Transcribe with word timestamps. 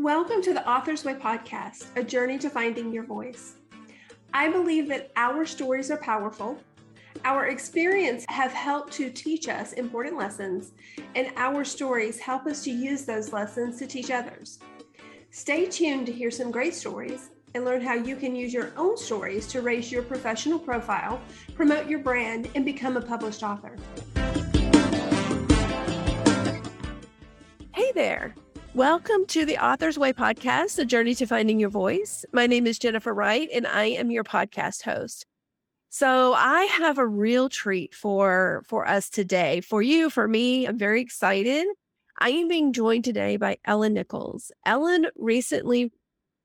Welcome 0.00 0.40
to 0.44 0.54
the 0.54 0.66
Author's 0.66 1.04
Way 1.04 1.12
podcast, 1.12 1.84
a 1.94 2.02
journey 2.02 2.38
to 2.38 2.48
finding 2.48 2.90
your 2.90 3.04
voice. 3.04 3.56
I 4.32 4.48
believe 4.48 4.88
that 4.88 5.12
our 5.14 5.44
stories 5.44 5.90
are 5.90 5.98
powerful. 5.98 6.58
Our 7.26 7.48
experience 7.48 8.24
have 8.30 8.50
helped 8.50 8.94
to 8.94 9.10
teach 9.10 9.46
us 9.46 9.74
important 9.74 10.16
lessons, 10.16 10.72
and 11.14 11.30
our 11.36 11.66
stories 11.66 12.18
help 12.18 12.46
us 12.46 12.64
to 12.64 12.70
use 12.70 13.04
those 13.04 13.34
lessons 13.34 13.78
to 13.78 13.86
teach 13.86 14.10
others. 14.10 14.58
Stay 15.32 15.66
tuned 15.66 16.06
to 16.06 16.12
hear 16.12 16.30
some 16.30 16.50
great 16.50 16.74
stories 16.74 17.28
and 17.54 17.66
learn 17.66 17.82
how 17.82 17.92
you 17.92 18.16
can 18.16 18.34
use 18.34 18.54
your 18.54 18.72
own 18.78 18.96
stories 18.96 19.46
to 19.48 19.60
raise 19.60 19.92
your 19.92 20.02
professional 20.02 20.58
profile, 20.58 21.20
promote 21.54 21.90
your 21.90 21.98
brand, 21.98 22.48
and 22.54 22.64
become 22.64 22.96
a 22.96 23.02
published 23.02 23.42
author. 23.42 23.76
Hey 27.74 27.92
there. 27.94 28.34
Welcome 28.74 29.26
to 29.26 29.44
the 29.44 29.58
Author's 29.58 29.98
Way 29.98 30.12
podcast, 30.12 30.78
a 30.78 30.84
journey 30.84 31.16
to 31.16 31.26
finding 31.26 31.58
your 31.58 31.70
voice. 31.70 32.24
My 32.32 32.46
name 32.46 32.68
is 32.68 32.78
Jennifer 32.78 33.12
Wright, 33.12 33.48
and 33.52 33.66
I 33.66 33.86
am 33.86 34.12
your 34.12 34.22
podcast 34.22 34.84
host. 34.84 35.26
So 35.88 36.34
I 36.34 36.66
have 36.66 36.96
a 36.96 37.06
real 37.06 37.48
treat 37.48 37.96
for 37.96 38.62
for 38.68 38.86
us 38.86 39.10
today, 39.10 39.60
for 39.60 39.82
you, 39.82 40.08
for 40.08 40.28
me. 40.28 40.66
I'm 40.66 40.78
very 40.78 41.00
excited. 41.00 41.66
I 42.20 42.30
am 42.30 42.46
being 42.46 42.72
joined 42.72 43.02
today 43.02 43.36
by 43.36 43.58
Ellen 43.64 43.92
Nichols. 43.92 44.52
Ellen 44.64 45.06
recently 45.16 45.90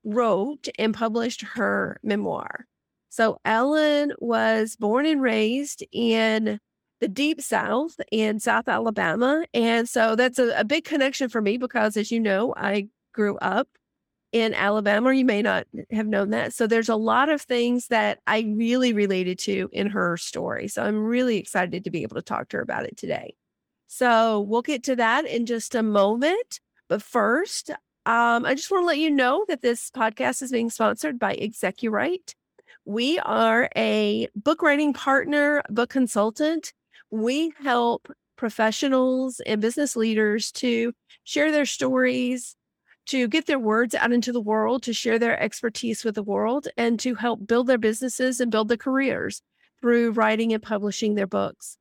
wrote 0.02 0.66
and 0.80 0.92
published 0.92 1.42
her 1.42 2.00
memoir. 2.02 2.66
So 3.08 3.38
Ellen 3.44 4.12
was 4.18 4.74
born 4.74 5.06
and 5.06 5.22
raised 5.22 5.84
in 5.92 6.58
the 7.00 7.08
deep 7.08 7.40
south 7.40 8.00
in 8.10 8.40
South 8.40 8.68
Alabama. 8.68 9.44
And 9.52 9.88
so 9.88 10.16
that's 10.16 10.38
a, 10.38 10.60
a, 10.60 10.64
big 10.64 10.84
connection 10.84 11.28
for 11.28 11.42
me 11.42 11.58
because, 11.58 11.96
as 11.96 12.10
you 12.10 12.20
know, 12.20 12.54
I 12.56 12.88
grew 13.12 13.36
up 13.38 13.68
in 14.32 14.54
Alabama. 14.54 15.12
You 15.12 15.24
may 15.24 15.42
not 15.42 15.66
have 15.90 16.06
known 16.06 16.30
that. 16.30 16.52
So 16.52 16.66
there's 16.66 16.88
a 16.88 16.96
lot 16.96 17.28
of 17.28 17.42
things 17.42 17.88
that 17.88 18.20
I 18.26 18.40
really 18.56 18.92
related 18.92 19.38
to 19.40 19.68
in 19.72 19.88
her 19.90 20.16
story. 20.16 20.68
So 20.68 20.82
I'm 20.82 21.04
really 21.04 21.36
excited 21.36 21.84
to 21.84 21.90
be 21.90 22.02
able 22.02 22.16
to 22.16 22.22
talk 22.22 22.48
to 22.50 22.58
her 22.58 22.62
about 22.62 22.84
it 22.84 22.96
today. 22.96 23.34
So 23.88 24.40
we'll 24.40 24.62
get 24.62 24.82
to 24.84 24.96
that 24.96 25.26
in 25.26 25.46
just 25.46 25.74
a 25.74 25.82
moment. 25.82 26.60
But 26.88 27.02
first, 27.02 27.70
um, 28.06 28.44
I 28.44 28.54
just 28.54 28.70
want 28.70 28.82
to 28.82 28.86
let 28.86 28.98
you 28.98 29.10
know 29.10 29.44
that 29.48 29.62
this 29.62 29.90
podcast 29.90 30.42
is 30.42 30.50
being 30.50 30.70
sponsored 30.70 31.18
by 31.18 31.34
Execuwright. 31.34 32.34
We 32.84 33.18
are 33.18 33.68
a 33.76 34.28
book 34.36 34.62
writing 34.62 34.92
partner, 34.92 35.62
book 35.68 35.90
consultant, 35.90 36.72
we 37.10 37.52
help 37.62 38.08
professionals 38.36 39.40
and 39.46 39.60
business 39.60 39.96
leaders 39.96 40.52
to 40.52 40.92
share 41.24 41.50
their 41.50 41.66
stories, 41.66 42.56
to 43.06 43.28
get 43.28 43.46
their 43.46 43.58
words 43.58 43.94
out 43.94 44.12
into 44.12 44.32
the 44.32 44.40
world, 44.40 44.82
to 44.82 44.92
share 44.92 45.18
their 45.18 45.40
expertise 45.40 46.04
with 46.04 46.14
the 46.14 46.22
world, 46.22 46.68
and 46.76 47.00
to 47.00 47.14
help 47.14 47.46
build 47.46 47.66
their 47.66 47.78
businesses 47.78 48.40
and 48.40 48.50
build 48.50 48.68
their 48.68 48.76
careers 48.76 49.42
through 49.80 50.12
writing 50.12 50.52
and 50.52 50.62
publishing 50.62 51.14
their 51.14 51.26
books. 51.26 51.78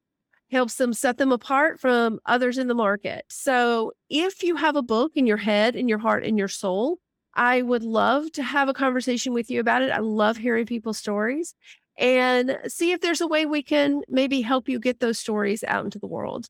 Helps 0.51 0.75
them 0.75 0.93
set 0.93 1.17
them 1.17 1.31
apart 1.31 1.79
from 1.79 2.19
others 2.25 2.57
in 2.57 2.67
the 2.67 2.75
market. 2.75 3.25
So, 3.29 3.93
if 4.09 4.43
you 4.43 4.55
have 4.55 4.75
a 4.75 4.83
book 4.83 5.13
in 5.15 5.25
your 5.25 5.37
head, 5.37 5.75
in 5.75 5.87
your 5.87 5.97
heart, 5.97 6.23
in 6.23 6.37
your 6.37 6.47
soul, 6.47 6.99
I 7.33 7.63
would 7.63 7.83
love 7.83 8.31
to 8.33 8.43
have 8.43 8.69
a 8.69 8.73
conversation 8.73 9.33
with 9.33 9.49
you 9.49 9.59
about 9.59 9.81
it. 9.81 9.91
I 9.91 9.99
love 9.99 10.37
hearing 10.37 10.65
people's 10.65 10.99
stories 10.99 11.55
and 11.97 12.57
see 12.67 12.91
if 12.91 13.01
there's 13.01 13.21
a 13.21 13.27
way 13.27 13.45
we 13.45 13.63
can 13.63 14.01
maybe 14.07 14.41
help 14.41 14.67
you 14.67 14.79
get 14.79 14.99
those 14.99 15.19
stories 15.19 15.63
out 15.63 15.85
into 15.85 15.99
the 15.99 16.07
world. 16.07 16.47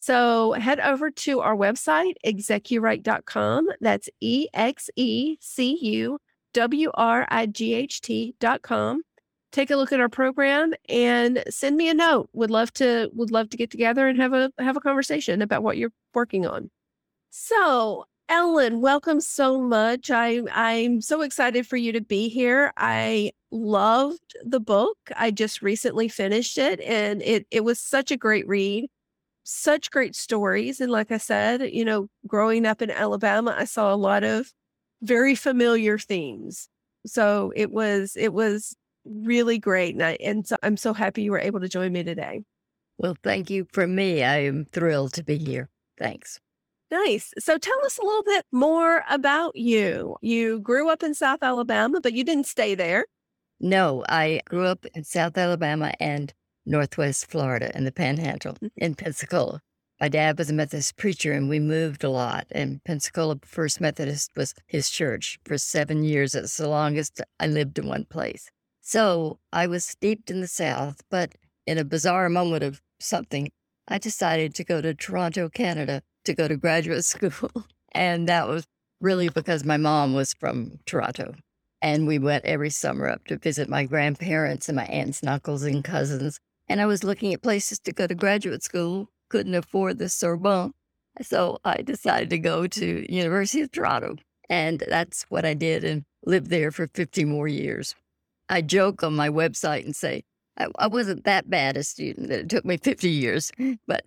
So 0.00 0.52
head 0.52 0.80
over 0.80 1.10
to 1.10 1.40
our 1.40 1.54
website, 1.54 2.14
execuwright.com. 2.26 3.68
That's 3.80 4.08
E 4.20 4.48
X 4.52 4.90
E 4.96 5.36
C 5.40 5.78
U 5.80 6.18
W 6.54 6.90
R 6.94 7.26
I 7.30 7.46
G 7.46 7.74
H 7.74 8.00
T.com. 8.00 9.02
Take 9.52 9.70
a 9.70 9.76
look 9.76 9.92
at 9.92 10.00
our 10.00 10.08
program 10.08 10.72
and 10.88 11.44
send 11.48 11.76
me 11.76 11.88
a 11.88 11.94
note. 11.94 12.30
Would 12.32 12.50
love 12.50 12.72
to 12.74 13.10
would 13.12 13.30
love 13.30 13.50
to 13.50 13.56
get 13.56 13.70
together 13.70 14.08
and 14.08 14.18
have 14.20 14.32
a 14.32 14.50
have 14.58 14.76
a 14.76 14.80
conversation 14.80 15.40
about 15.40 15.62
what 15.62 15.76
you're 15.76 15.92
working 16.14 16.46
on. 16.46 16.70
So 17.30 18.06
Ellen, 18.32 18.80
welcome 18.80 19.20
so 19.20 19.60
much. 19.60 20.10
I 20.10 20.40
I'm 20.52 21.02
so 21.02 21.20
excited 21.20 21.66
for 21.66 21.76
you 21.76 21.92
to 21.92 22.00
be 22.00 22.30
here. 22.30 22.72
I 22.78 23.32
loved 23.50 24.34
the 24.42 24.58
book. 24.58 24.96
I 25.14 25.30
just 25.30 25.60
recently 25.60 26.08
finished 26.08 26.56
it 26.56 26.80
and 26.80 27.20
it 27.20 27.46
it 27.50 27.62
was 27.62 27.78
such 27.78 28.10
a 28.10 28.16
great 28.16 28.48
read. 28.48 28.88
Such 29.44 29.90
great 29.90 30.16
stories 30.16 30.80
and 30.80 30.90
like 30.90 31.12
I 31.12 31.18
said, 31.18 31.74
you 31.74 31.84
know, 31.84 32.08
growing 32.26 32.64
up 32.64 32.80
in 32.80 32.90
Alabama, 32.90 33.54
I 33.54 33.66
saw 33.66 33.92
a 33.92 33.96
lot 33.96 34.24
of 34.24 34.50
very 35.02 35.34
familiar 35.34 35.98
themes. 35.98 36.70
So 37.06 37.52
it 37.54 37.70
was 37.70 38.16
it 38.16 38.32
was 38.32 38.74
really 39.04 39.58
great 39.58 39.94
and 39.94 40.02
I 40.02 40.16
and 40.24 40.46
so 40.46 40.56
I'm 40.62 40.78
so 40.78 40.94
happy 40.94 41.22
you 41.22 41.32
were 41.32 41.38
able 41.38 41.60
to 41.60 41.68
join 41.68 41.92
me 41.92 42.02
today. 42.02 42.40
Well, 42.96 43.14
thank 43.22 43.50
you 43.50 43.66
for 43.74 43.86
me. 43.86 44.24
I 44.24 44.38
am 44.38 44.64
thrilled 44.64 45.12
to 45.14 45.22
be 45.22 45.36
here. 45.36 45.68
Thanks. 45.98 46.40
Nice. 46.92 47.32
So 47.38 47.56
tell 47.56 47.82
us 47.86 47.96
a 47.96 48.04
little 48.04 48.22
bit 48.22 48.44
more 48.52 49.02
about 49.08 49.56
you. 49.56 50.16
You 50.20 50.60
grew 50.60 50.90
up 50.90 51.02
in 51.02 51.14
South 51.14 51.42
Alabama, 51.42 52.02
but 52.02 52.12
you 52.12 52.22
didn't 52.22 52.46
stay 52.46 52.74
there. 52.74 53.06
No, 53.58 54.04
I 54.10 54.42
grew 54.44 54.66
up 54.66 54.84
in 54.94 55.02
South 55.02 55.38
Alabama 55.38 55.94
and 55.98 56.34
Northwest 56.66 57.30
Florida 57.30 57.74
in 57.74 57.84
the 57.84 57.92
Panhandle 57.92 58.56
mm-hmm. 58.56 58.66
in 58.76 58.94
Pensacola. 58.94 59.62
My 60.02 60.08
dad 60.08 60.36
was 60.36 60.50
a 60.50 60.52
Methodist 60.52 60.98
preacher 60.98 61.32
and 61.32 61.48
we 61.48 61.60
moved 61.60 62.04
a 62.04 62.10
lot. 62.10 62.46
And 62.50 62.84
Pensacola 62.84 63.38
First 63.42 63.80
Methodist 63.80 64.32
was 64.36 64.52
his 64.66 64.90
church 64.90 65.38
for 65.46 65.56
seven 65.56 66.04
years. 66.04 66.34
It's 66.34 66.58
the 66.58 66.68
longest 66.68 67.22
I 67.40 67.46
lived 67.46 67.78
in 67.78 67.86
one 67.86 68.04
place. 68.04 68.50
So 68.82 69.38
I 69.50 69.66
was 69.66 69.86
steeped 69.86 70.30
in 70.30 70.42
the 70.42 70.46
South, 70.46 71.00
but 71.10 71.32
in 71.66 71.78
a 71.78 71.84
bizarre 71.84 72.28
moment 72.28 72.62
of 72.62 72.82
something, 73.00 73.50
I 73.88 73.96
decided 73.96 74.54
to 74.56 74.64
go 74.64 74.82
to 74.82 74.92
Toronto, 74.92 75.48
Canada 75.48 76.02
to 76.24 76.34
go 76.34 76.48
to 76.48 76.56
graduate 76.56 77.04
school. 77.04 77.50
And 77.92 78.28
that 78.28 78.48
was 78.48 78.66
really 79.00 79.28
because 79.28 79.64
my 79.64 79.76
mom 79.76 80.14
was 80.14 80.34
from 80.34 80.78
Toronto. 80.86 81.34
And 81.82 82.06
we 82.06 82.18
went 82.18 82.44
every 82.44 82.70
summer 82.70 83.08
up 83.08 83.24
to 83.26 83.36
visit 83.36 83.68
my 83.68 83.84
grandparents 83.84 84.68
and 84.68 84.76
my 84.76 84.84
aunts 84.84 85.20
and 85.20 85.28
uncles 85.28 85.64
and 85.64 85.82
cousins. 85.82 86.38
And 86.68 86.80
I 86.80 86.86
was 86.86 87.02
looking 87.02 87.34
at 87.34 87.42
places 87.42 87.80
to 87.80 87.92
go 87.92 88.06
to 88.06 88.14
graduate 88.14 88.62
school, 88.62 89.08
couldn't 89.28 89.54
afford 89.54 89.98
the 89.98 90.08
Sorbonne. 90.08 90.72
So 91.20 91.58
I 91.64 91.82
decided 91.82 92.30
to 92.30 92.38
go 92.38 92.68
to 92.68 93.12
University 93.12 93.62
of 93.62 93.72
Toronto. 93.72 94.16
And 94.48 94.84
that's 94.88 95.24
what 95.28 95.44
I 95.44 95.54
did 95.54 95.82
and 95.82 96.04
lived 96.24 96.50
there 96.50 96.70
for 96.70 96.86
50 96.86 97.24
more 97.24 97.48
years. 97.48 97.94
I 98.48 98.62
joke 98.62 99.02
on 99.02 99.16
my 99.16 99.28
website 99.28 99.84
and 99.84 99.96
say, 99.96 100.22
I, 100.58 100.68
I 100.78 100.86
wasn't 100.86 101.24
that 101.24 101.50
bad 101.50 101.76
a 101.76 101.82
student 101.82 102.28
that 102.28 102.40
it 102.40 102.48
took 102.48 102.64
me 102.64 102.76
50 102.76 103.08
years, 103.08 103.50
but 103.86 104.04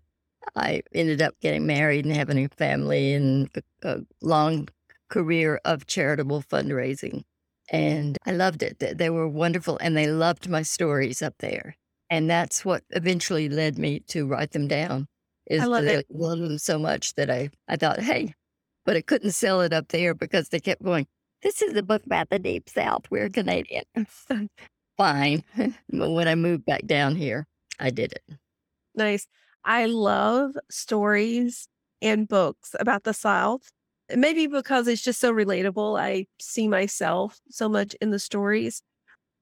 I 0.55 0.83
ended 0.93 1.21
up 1.21 1.35
getting 1.41 1.65
married 1.65 2.05
and 2.05 2.15
having 2.15 2.43
a 2.45 2.49
family 2.49 3.13
and 3.13 3.49
a, 3.83 4.01
long 4.21 4.67
career 5.09 5.59
of 5.65 5.85
charitable 5.85 6.41
fundraising. 6.41 7.23
And 7.69 8.17
I 8.25 8.31
loved 8.31 8.63
it. 8.63 8.97
They 8.97 9.09
were 9.09 9.27
wonderful 9.27 9.77
and 9.81 9.95
they 9.95 10.07
loved 10.07 10.49
my 10.49 10.61
stories 10.61 11.21
up 11.21 11.35
there. 11.39 11.75
And 12.09 12.29
that's 12.29 12.63
what 12.63 12.83
eventually 12.91 13.49
led 13.49 13.77
me 13.77 13.99
to 14.07 14.27
write 14.27 14.51
them 14.51 14.67
down. 14.67 15.07
Is 15.47 15.61
I 15.61 15.65
love 15.65 15.85
they 15.85 15.97
it. 15.97 16.07
loved 16.09 16.41
them 16.41 16.57
so 16.57 16.79
much 16.79 17.13
that 17.15 17.29
I, 17.29 17.49
I 17.67 17.75
thought, 17.75 17.99
hey, 17.99 18.33
but 18.85 18.95
I 18.95 19.01
couldn't 19.01 19.31
sell 19.31 19.61
it 19.61 19.73
up 19.73 19.89
there 19.89 20.13
because 20.13 20.49
they 20.49 20.59
kept 20.59 20.83
going, 20.83 21.07
this 21.41 21.61
is 21.61 21.75
a 21.75 21.83
book 21.83 22.05
about 22.05 22.29
the 22.29 22.39
deep 22.39 22.69
south. 22.69 23.03
We're 23.09 23.29
Canadian. 23.29 23.83
Fine. 24.97 25.43
but 25.89 26.11
when 26.11 26.27
I 26.27 26.35
moved 26.35 26.65
back 26.65 26.85
down 26.85 27.15
here, 27.15 27.47
I 27.79 27.89
did 27.89 28.13
it. 28.13 28.23
Nice. 28.95 29.27
I 29.65 29.87
love 29.87 30.51
stories 30.69 31.67
and 32.01 32.27
books 32.27 32.75
about 32.79 33.03
the 33.03 33.13
South. 33.13 33.69
Maybe 34.15 34.45
because 34.45 34.87
it's 34.87 35.01
just 35.01 35.19
so 35.19 35.33
relatable. 35.33 35.99
I 35.99 36.27
see 36.39 36.67
myself 36.67 37.39
so 37.49 37.67
much 37.67 37.95
in 38.01 38.11
the 38.11 38.19
stories. 38.19 38.83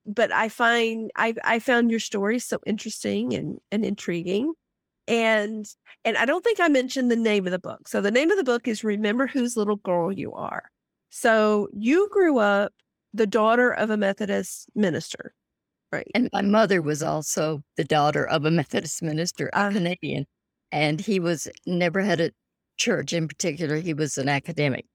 But 0.06 0.32
I 0.32 0.48
find 0.48 1.10
I 1.16 1.34
I 1.44 1.58
found 1.58 1.90
your 1.90 2.00
story 2.00 2.38
so 2.38 2.58
interesting 2.66 3.34
and, 3.34 3.58
and 3.70 3.84
intriguing. 3.84 4.54
And 5.06 5.66
and 6.04 6.16
I 6.16 6.24
don't 6.24 6.42
think 6.42 6.60
I 6.60 6.68
mentioned 6.68 7.10
the 7.10 7.16
name 7.16 7.46
of 7.46 7.52
the 7.52 7.58
book. 7.58 7.88
So 7.88 8.00
the 8.00 8.10
name 8.10 8.30
of 8.30 8.38
the 8.38 8.44
book 8.44 8.66
is 8.66 8.82
Remember 8.84 9.26
Whose 9.26 9.56
Little 9.56 9.76
Girl 9.76 10.10
You 10.10 10.32
Are. 10.32 10.70
So 11.10 11.68
you 11.74 12.08
grew 12.10 12.38
up 12.38 12.72
the 13.12 13.26
daughter 13.26 13.70
of 13.70 13.90
a 13.90 13.96
Methodist 13.96 14.68
minister. 14.74 15.34
Right. 15.94 16.10
And 16.12 16.28
my 16.32 16.42
mother 16.42 16.82
was 16.82 17.04
also 17.04 17.62
the 17.76 17.84
daughter 17.84 18.26
of 18.26 18.44
a 18.44 18.50
Methodist 18.60 19.00
minister, 19.00 19.48
a 19.52 19.70
Canadian, 19.70 20.26
and 20.72 21.00
he 21.00 21.20
was 21.20 21.46
never 21.66 22.00
had 22.00 22.20
a 22.20 22.32
church 22.76 23.12
in 23.12 23.28
particular. 23.28 23.76
He 23.76 23.94
was 23.94 24.18
an 24.18 24.28
academic, 24.28 24.86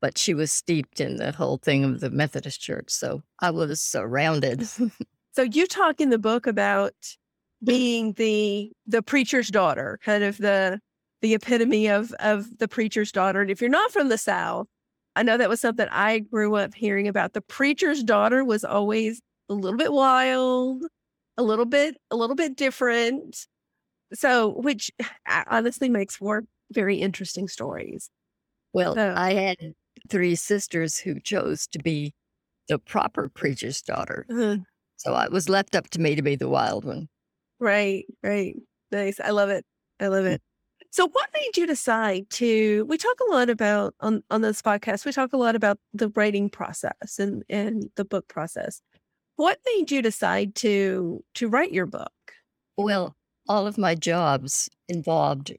but 0.00 0.16
she 0.16 0.32
was 0.32 0.52
steeped 0.52 1.00
in 1.00 1.16
the 1.16 1.32
whole 1.32 1.56
thing 1.56 1.82
of 1.82 1.98
the 1.98 2.10
Methodist 2.10 2.60
church. 2.60 2.90
So 2.90 3.22
I 3.40 3.50
was 3.50 3.80
surrounded. 3.80 4.64
so 5.32 5.42
you 5.42 5.66
talk 5.66 6.00
in 6.00 6.10
the 6.10 6.20
book 6.20 6.46
about 6.46 6.94
being 7.64 8.12
the 8.12 8.70
the 8.86 9.02
preacher's 9.02 9.48
daughter, 9.48 9.98
kind 10.04 10.22
of 10.22 10.38
the 10.38 10.78
the 11.20 11.34
epitome 11.34 11.88
of 11.88 12.12
of 12.20 12.58
the 12.58 12.68
preacher's 12.68 13.10
daughter. 13.10 13.40
And 13.40 13.50
if 13.50 13.60
you're 13.60 13.70
not 13.70 13.90
from 13.90 14.08
the 14.08 14.18
South, 14.18 14.68
I 15.16 15.24
know 15.24 15.36
that 15.36 15.48
was 15.48 15.60
something 15.60 15.88
I 15.90 16.20
grew 16.20 16.54
up 16.54 16.74
hearing 16.74 17.08
about. 17.08 17.32
The 17.32 17.40
preacher's 17.40 18.04
daughter 18.04 18.44
was 18.44 18.64
always 18.64 19.20
a 19.48 19.54
little 19.54 19.78
bit 19.78 19.92
wild, 19.92 20.84
a 21.36 21.42
little 21.42 21.66
bit, 21.66 21.96
a 22.10 22.16
little 22.16 22.36
bit 22.36 22.56
different. 22.56 23.46
So, 24.12 24.50
which 24.50 24.90
honestly 25.50 25.88
makes 25.88 26.16
for 26.16 26.44
very 26.72 26.96
interesting 26.96 27.48
stories. 27.48 28.10
Well, 28.72 28.94
so, 28.94 29.14
I 29.16 29.34
had 29.34 29.56
three 30.08 30.34
sisters 30.34 30.98
who 30.98 31.20
chose 31.20 31.66
to 31.68 31.78
be 31.78 32.14
the 32.68 32.78
proper 32.78 33.28
preacher's 33.28 33.82
daughter. 33.82 34.26
Uh-huh. 34.30 34.56
So 34.96 35.16
it 35.18 35.32
was 35.32 35.48
left 35.48 35.74
up 35.74 35.90
to 35.90 36.00
me 36.00 36.14
to 36.14 36.22
be 36.22 36.36
the 36.36 36.48
wild 36.48 36.84
one. 36.84 37.08
Right, 37.60 38.04
right. 38.22 38.56
Nice. 38.90 39.20
I 39.20 39.30
love 39.30 39.50
it. 39.50 39.64
I 40.00 40.08
love 40.08 40.24
it. 40.24 40.40
So 40.90 41.08
what 41.08 41.28
made 41.34 41.56
you 41.56 41.66
decide 41.66 42.30
to 42.30 42.84
we 42.88 42.96
talk 42.96 43.16
a 43.28 43.32
lot 43.32 43.50
about 43.50 43.94
on 44.00 44.22
on 44.30 44.42
this 44.42 44.62
podcast, 44.62 45.04
we 45.04 45.12
talk 45.12 45.32
a 45.32 45.36
lot 45.36 45.56
about 45.56 45.78
the 45.92 46.08
writing 46.10 46.48
process 46.48 47.18
and 47.18 47.42
and 47.48 47.90
the 47.96 48.04
book 48.04 48.28
process. 48.28 48.80
What 49.36 49.58
made 49.66 49.90
you 49.90 50.00
decide 50.00 50.54
to 50.56 51.24
to 51.34 51.48
write 51.48 51.72
your 51.72 51.86
book? 51.86 52.12
Well, 52.76 53.16
all 53.48 53.66
of 53.66 53.78
my 53.78 53.94
jobs 53.94 54.70
involved 54.88 55.52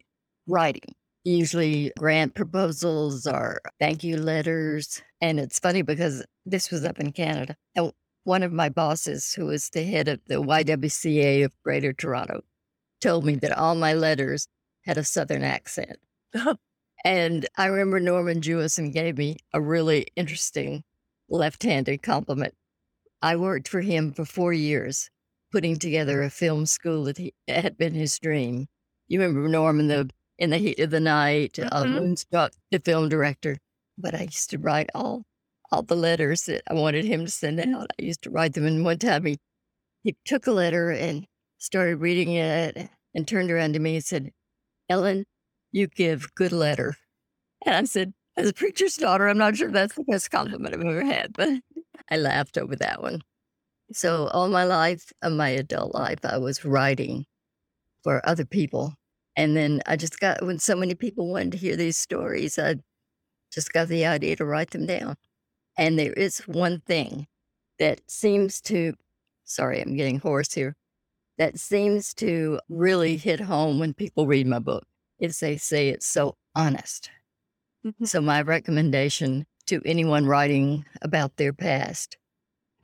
writing, 0.48 0.96
usually 1.24 1.92
grant 1.98 2.36
proposals 2.36 3.28
or 3.28 3.62
thank 3.80 4.04
you 4.04 4.18
letters. 4.18 5.02
And 5.22 5.40
it's 5.40 5.60
funny 5.60 5.82
because 5.82 6.26
this 6.46 6.72
was 6.72 6.86
up 6.86 7.00
in 7.00 7.12
Canada. 7.12 7.56
And 7.76 7.92
one 8.24 8.44
of 8.44 8.54
my 8.54 8.70
bosses, 8.70 9.34
who 9.34 9.46
was 9.48 9.70
the 9.70 9.84
head 9.84 10.08
of 10.08 10.20
the 10.28 10.42
YWCA 10.42 11.46
of 11.46 11.52
Greater 11.64 11.94
Toronto, 11.94 12.42
told 13.02 13.26
me 13.26 13.36
that 13.36 13.58
all 13.58 13.76
my 13.76 13.94
letters 13.94 14.48
had 14.86 14.98
a 14.98 15.04
Southern 15.04 15.44
accent. 15.44 15.98
Uh-huh. 16.34 16.56
and 17.06 17.46
I 17.58 17.68
remember 17.68 18.00
Norman 18.00 18.42
Jewison 18.42 18.92
gave 18.92 19.18
me 19.18 19.38
a 19.54 19.62
really 19.62 20.08
interesting 20.16 20.84
left 21.30 21.64
handed 21.64 22.04
compliment. 22.04 22.54
I 23.26 23.38
worked 23.38 23.68
for 23.68 23.82
him 23.82 24.14
for 24.14 24.24
four 24.24 24.54
years, 24.54 25.10
putting 25.52 25.80
together 25.80 26.22
a 26.22 26.30
film 26.30 26.68
school 26.68 27.06
that 27.06 27.18
he, 27.18 27.34
had 27.48 27.76
been 27.76 27.96
his 27.96 28.20
dream. 28.20 28.68
You 29.08 29.20
remember 29.20 29.50
Norman, 29.50 29.88
the 29.88 30.12
in 30.38 30.52
the 30.52 30.60
heat 30.60 30.80
of 30.80 30.92
the 30.92 31.00
night, 31.00 31.58
uh, 31.58 31.64
mm-hmm. 31.64 31.76
uh, 31.76 32.00
Moonstruck, 32.02 32.52
the 32.70 32.78
film 32.78 33.10
director. 33.10 33.58
But 33.98 34.14
I 34.14 34.24
used 34.24 34.52
to 34.52 34.60
write 34.60 34.92
all 34.94 35.24
all 35.72 35.82
the 35.82 35.96
letters 35.96 36.44
that 36.44 36.62
I 36.70 36.76
wanted 36.76 37.04
him 37.04 37.26
to 37.26 37.32
send 37.32 37.60
out. 37.60 37.90
I 38.00 38.04
used 38.04 38.22
to 38.24 38.30
write 38.30 38.54
them. 38.54 38.68
And 38.68 38.86
one 38.86 39.00
time 39.00 39.26
he 39.26 39.40
he 40.04 40.16
took 40.24 40.46
a 40.46 40.52
letter 40.52 40.92
and 40.92 41.26
started 41.58 42.02
reading 42.02 42.34
it 42.34 42.90
and 43.16 43.28
turned 43.28 43.50
around 43.50 43.74
to 43.74 43.80
me 43.80 43.96
and 43.96 44.06
said, 44.06 44.34
Ellen, 44.88 45.26
you 45.72 45.88
give 45.88 46.36
good 46.36 46.52
letter. 46.52 46.96
And 47.66 47.76
I 47.76 47.84
said, 47.86 48.14
as 48.38 48.50
a 48.50 48.54
preacher's 48.54 48.96
daughter, 48.96 49.28
I'm 49.28 49.38
not 49.38 49.56
sure 49.56 49.72
that's 49.72 49.96
the 49.96 50.04
best 50.04 50.32
compliment 50.32 50.74
I've 50.74 50.82
ever 50.82 51.04
had, 51.04 51.34
but 51.34 51.50
I 52.10 52.18
laughed 52.18 52.58
over 52.58 52.76
that 52.78 53.02
one. 53.02 53.22
So 53.92 54.28
all 54.28 54.50
my 54.50 54.64
life, 54.64 55.12
of 55.22 55.34
my 55.34 55.50
adult 55.50 55.94
life, 55.94 56.20
I 56.24 56.38
was 56.38 56.66
writing 56.66 57.26
for 58.04 58.28
other 58.28 58.46
people. 58.46 58.94
And 59.36 59.56
then 59.56 59.82
I 59.86 59.96
just 59.96 60.20
got, 60.20 60.44
when 60.44 60.60
so 60.60 60.76
many 60.76 60.96
people 60.96 61.28
wanted 61.28 61.54
to 61.54 61.58
hear 61.58 61.76
these 61.76 61.98
stories, 61.98 62.58
I 62.58 62.76
just 63.52 63.74
got 63.74 63.88
the 63.88 64.06
idea 64.06 64.36
to 64.38 64.46
write 64.46 64.72
them 64.72 64.86
down. 64.86 65.16
And 65.78 66.00
there 66.00 66.14
is 66.14 66.40
one 66.40 66.82
thing 66.82 67.28
that 67.80 68.02
seems 68.10 68.62
to, 68.62 68.94
sorry, 69.44 69.82
I'm 69.82 69.96
getting 69.96 70.20
hoarse 70.20 70.54
here, 70.54 70.76
that 71.38 71.60
seems 71.60 72.14
to 72.16 72.60
really 72.70 73.18
hit 73.18 73.42
home 73.42 73.80
when 73.80 73.94
people 73.94 74.26
read 74.26 74.48
my 74.48 74.60
book 74.60 74.86
is 75.20 75.40
they 75.40 75.58
say 75.58 75.90
it's 75.90 76.08
so 76.08 76.38
honest. 76.56 77.10
Mm-hmm. 77.86 78.06
So 78.06 78.20
my 78.20 78.42
recommendation 78.42 79.46
to 79.68 79.82
anyone 79.86 80.26
writing 80.26 80.86
about 81.02 81.38
their 81.38 81.54
past, 81.54 82.18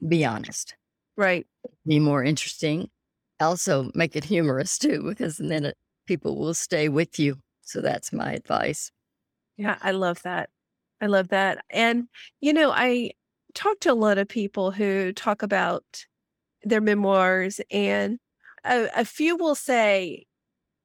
be 0.07 0.23
honest. 0.23 0.75
Right. 1.17 1.47
Be 1.87 1.99
more 1.99 2.23
interesting. 2.23 2.89
Also 3.39 3.89
make 3.95 4.15
it 4.15 4.23
humorous 4.23 4.77
too, 4.77 5.03
because 5.07 5.37
then 5.37 5.65
it, 5.65 5.77
people 6.05 6.37
will 6.37 6.53
stay 6.53 6.87
with 6.89 7.17
you. 7.17 7.37
So 7.61 7.81
that's 7.81 8.13
my 8.13 8.33
advice. 8.33 8.91
Yeah, 9.57 9.77
I 9.81 9.91
love 9.91 10.21
that. 10.23 10.49
I 10.99 11.07
love 11.07 11.29
that. 11.29 11.65
And, 11.69 12.07
you 12.39 12.53
know, 12.53 12.71
I 12.71 13.11
talk 13.53 13.79
to 13.81 13.91
a 13.91 13.93
lot 13.93 14.17
of 14.17 14.27
people 14.27 14.71
who 14.71 15.13
talk 15.13 15.41
about 15.41 16.05
their 16.63 16.81
memoirs 16.81 17.59
and 17.71 18.19
a, 18.63 18.87
a 18.95 19.05
few 19.05 19.35
will 19.35 19.55
say, 19.55 20.25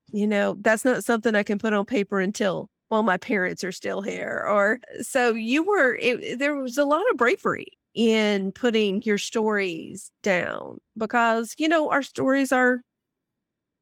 you 0.09 0.27
know, 0.27 0.57
that's 0.61 0.85
not 0.85 1.05
something 1.05 1.35
I 1.35 1.43
can 1.43 1.59
put 1.59 1.75
on 1.75 1.85
paper 1.85 2.21
until 2.21 2.71
well 2.91 3.03
my 3.03 3.17
parents 3.17 3.65
are 3.65 3.73
still 3.73 4.03
here 4.03 4.44
or 4.49 4.79
uh, 4.99 5.03
so 5.03 5.35
you 5.35 5.62
were 5.62 5.97
it, 5.97 6.38
there 6.38 6.56
was 6.56 6.79
a 6.79 6.85
lot 6.85 7.03
of 7.11 7.17
bravery 7.17 7.67
in 7.94 8.53
putting 8.53 9.03
your 9.03 9.19
stories 9.19 10.11
down 10.23 10.79
because 10.97 11.55
you 11.59 11.69
know 11.69 11.91
our 11.91 12.03
stories 12.03 12.53
are 12.53 12.83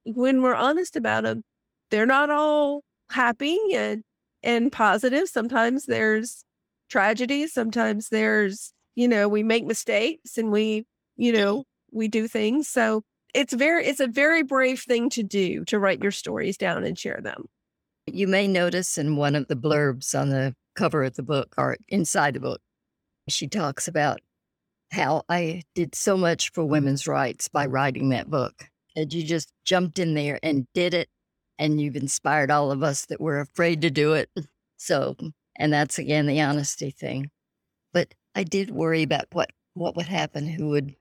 when 0.04 0.42
we're 0.42 0.54
honest 0.54 0.96
about 0.96 1.24
them 1.24 1.42
they're 1.90 2.06
not 2.06 2.30
all 2.30 2.82
happy 3.10 3.58
and 3.74 4.02
and 4.42 4.70
positive 4.70 5.28
sometimes 5.28 5.86
there's 5.86 6.44
tragedy 6.88 7.46
sometimes 7.46 8.08
there's 8.10 8.72
you 8.94 9.08
know 9.08 9.28
we 9.28 9.42
make 9.42 9.64
mistakes 9.64 10.38
and 10.38 10.52
we 10.52 10.84
you 11.16 11.32
know 11.32 11.64
we 11.90 12.08
do 12.08 12.28
things 12.28 12.68
so 12.68 13.02
it's 13.34 13.52
very 13.52 13.84
it's 13.84 14.00
a 14.00 14.06
very 14.06 14.42
brave 14.42 14.80
thing 14.80 15.10
to 15.10 15.22
do 15.22 15.64
to 15.64 15.78
write 15.78 16.02
your 16.02 16.12
stories 16.12 16.56
down 16.56 16.84
and 16.84 16.98
share 16.98 17.20
them. 17.22 17.46
You 18.06 18.28
may 18.28 18.46
notice 18.46 18.98
in 18.98 19.16
one 19.16 19.34
of 19.34 19.48
the 19.48 19.56
blurbs 19.56 20.18
on 20.18 20.28
the 20.28 20.54
cover 20.76 21.04
of 21.04 21.14
the 21.14 21.22
book 21.22 21.54
or 21.56 21.76
inside 21.88 22.34
the 22.34 22.40
book, 22.40 22.60
she 23.28 23.48
talks 23.48 23.88
about 23.88 24.20
how 24.92 25.22
I 25.28 25.62
did 25.74 25.94
so 25.94 26.16
much 26.16 26.52
for 26.52 26.64
women's 26.64 27.06
rights 27.06 27.48
by 27.48 27.66
writing 27.66 28.10
that 28.10 28.30
book. 28.30 28.68
And 28.94 29.12
you 29.12 29.24
just 29.24 29.52
jumped 29.64 29.98
in 29.98 30.14
there 30.14 30.38
and 30.42 30.66
did 30.74 30.94
it. 30.94 31.08
And 31.58 31.80
you've 31.80 31.96
inspired 31.96 32.50
all 32.50 32.70
of 32.70 32.82
us 32.82 33.06
that 33.06 33.20
were 33.20 33.40
afraid 33.40 33.80
to 33.82 33.90
do 33.90 34.12
it. 34.14 34.30
So, 34.76 35.16
and 35.56 35.72
that's 35.72 35.98
again 35.98 36.26
the 36.26 36.42
honesty 36.42 36.90
thing. 36.90 37.30
But 37.94 38.12
I 38.34 38.42
did 38.42 38.70
worry 38.70 39.02
about 39.02 39.26
what, 39.32 39.48
what 39.72 39.96
would 39.96 40.08
happen, 40.08 40.46
who 40.46 40.68
would 40.70 40.94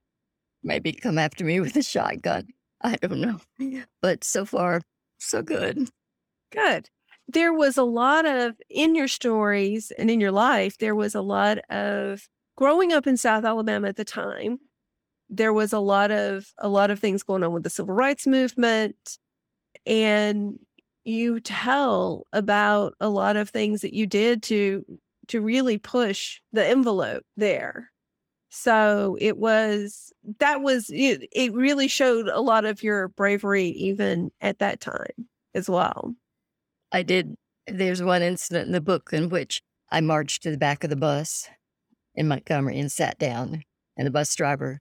maybe 0.63 0.93
come 0.93 1.17
after 1.17 1.43
me 1.43 1.59
with 1.59 1.75
a 1.75 1.83
shotgun. 1.83 2.47
I 2.81 2.95
don't 2.95 3.19
know. 3.19 3.41
But 4.01 4.23
so 4.23 4.45
far, 4.45 4.79
so 5.17 5.41
good. 5.41 5.89
Good. 6.53 6.89
There 7.27 7.53
was 7.53 7.77
a 7.77 7.83
lot 7.83 8.25
of, 8.25 8.55
in 8.69 8.95
your 8.95 9.07
stories 9.07 9.91
and 9.97 10.09
in 10.09 10.19
your 10.19 10.31
life, 10.31 10.77
there 10.77 10.95
was 10.95 11.15
a 11.15 11.21
lot 11.21 11.57
of 11.69 12.27
growing 12.55 12.93
up 12.93 13.07
in 13.07 13.17
South 13.17 13.45
Alabama 13.45 13.87
at 13.87 13.95
the 13.95 14.05
time. 14.05 14.59
There 15.29 15.53
was 15.53 15.73
a 15.73 15.79
lot 15.79 16.11
of, 16.11 16.45
a 16.59 16.69
lot 16.69 16.91
of 16.91 16.99
things 16.99 17.23
going 17.23 17.43
on 17.43 17.53
with 17.53 17.63
the 17.63 17.69
civil 17.69 17.95
rights 17.95 18.27
movement. 18.27 19.17
And 19.85 20.59
you 21.05 21.39
tell 21.39 22.27
about 22.33 22.93
a 22.99 23.09
lot 23.09 23.35
of 23.35 23.49
things 23.49 23.81
that 23.81 23.93
you 23.93 24.05
did 24.05 24.43
to, 24.43 24.85
to 25.29 25.41
really 25.41 25.77
push 25.77 26.39
the 26.51 26.65
envelope 26.65 27.23
there 27.35 27.91
so 28.55 29.17
it 29.19 29.37
was 29.39 30.13
that 30.37 30.61
was 30.61 30.91
it, 30.91 31.27
it 31.31 31.51
really 31.55 31.87
showed 31.87 32.27
a 32.27 32.39
lot 32.39 32.65
of 32.65 32.83
your 32.83 33.07
bravery 33.07 33.65
even 33.69 34.29
at 34.41 34.59
that 34.59 34.79
time 34.79 35.27
as 35.55 35.67
well. 35.67 36.13
I 36.93 37.01
did. 37.01 37.35
There's 37.65 38.03
one 38.03 38.21
incident 38.21 38.67
in 38.67 38.71
the 38.71 38.81
book 38.81 39.09
in 39.11 39.29
which 39.29 39.63
I 39.91 39.99
marched 39.99 40.43
to 40.43 40.51
the 40.51 40.57
back 40.57 40.83
of 40.83 40.91
the 40.91 40.95
bus 40.95 41.49
in 42.13 42.27
Montgomery 42.27 42.79
and 42.79 42.91
sat 42.91 43.17
down, 43.17 43.63
and 43.97 44.05
the 44.05 44.11
bus 44.11 44.35
driver 44.35 44.79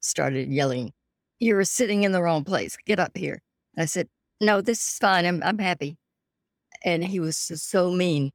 started 0.00 0.48
yelling, 0.48 0.92
You're 1.40 1.64
sitting 1.64 2.04
in 2.04 2.12
the 2.12 2.22
wrong 2.22 2.44
place. 2.44 2.76
Get 2.86 3.00
up 3.00 3.16
here. 3.16 3.40
I 3.76 3.86
said, 3.86 4.08
No, 4.40 4.60
this 4.60 4.78
is 4.78 4.98
fine. 4.98 5.26
I'm, 5.26 5.42
I'm 5.42 5.58
happy. 5.58 5.96
And 6.84 7.04
he 7.04 7.18
was 7.18 7.36
so 7.36 7.90
mean 7.90 8.30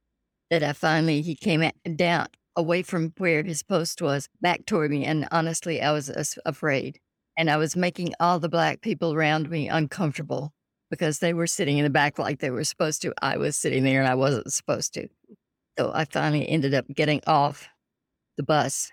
that 0.50 0.62
I 0.62 0.74
finally, 0.74 1.22
he 1.22 1.34
came 1.34 1.68
down 1.96 2.28
away 2.54 2.82
from 2.82 3.12
where 3.18 3.42
his 3.42 3.62
post 3.62 4.02
was 4.02 4.28
back 4.40 4.66
toward 4.66 4.90
me. 4.90 5.04
And 5.04 5.26
honestly, 5.32 5.80
I 5.80 5.92
was 5.92 6.38
afraid. 6.44 6.98
And 7.38 7.50
I 7.50 7.56
was 7.56 7.76
making 7.76 8.14
all 8.20 8.38
the 8.38 8.48
black 8.48 8.80
people 8.80 9.12
around 9.12 9.50
me 9.50 9.68
uncomfortable 9.68 10.52
because 10.90 11.18
they 11.18 11.34
were 11.34 11.46
sitting 11.46 11.78
in 11.78 11.84
the 11.84 11.90
back 11.90 12.18
like 12.18 12.40
they 12.40 12.50
were 12.50 12.64
supposed 12.64 13.02
to. 13.02 13.12
I 13.20 13.36
was 13.36 13.56
sitting 13.56 13.84
there 13.84 14.00
and 14.00 14.08
I 14.08 14.14
wasn't 14.14 14.52
supposed 14.52 14.94
to. 14.94 15.08
So 15.78 15.90
I 15.94 16.04
finally 16.04 16.48
ended 16.48 16.74
up 16.74 16.86
getting 16.94 17.20
off 17.26 17.68
the 18.36 18.42
bus 18.42 18.90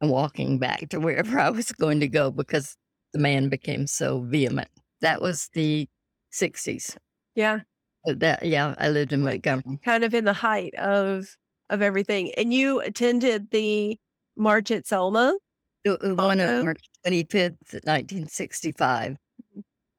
and 0.00 0.10
walking 0.10 0.58
back 0.58 0.88
to 0.90 1.00
wherever 1.00 1.38
I 1.40 1.50
was 1.50 1.72
going 1.72 2.00
to 2.00 2.08
go 2.08 2.30
because 2.30 2.76
the 3.12 3.18
man 3.18 3.48
became 3.48 3.86
so 3.86 4.20
vehement. 4.20 4.68
That 5.00 5.20
was 5.20 5.48
the 5.52 5.88
60s. 6.32 6.96
Yeah. 7.34 7.60
That 8.04 8.44
yeah, 8.44 8.74
I 8.78 8.88
lived 8.88 9.12
in 9.12 9.22
Montgomery. 9.22 9.78
Kind 9.84 10.02
of 10.02 10.12
in 10.12 10.24
the 10.24 10.32
height 10.32 10.74
of 10.74 11.36
of 11.70 11.82
everything. 11.82 12.32
And 12.36 12.52
you 12.52 12.80
attended 12.80 13.50
the 13.50 13.96
March 14.36 14.70
at 14.70 14.86
Selma? 14.86 15.36
The 15.84 16.14
one 16.16 16.40
of 16.40 16.64
March 16.64 16.82
25th, 17.06 17.72
1965, 17.84 19.16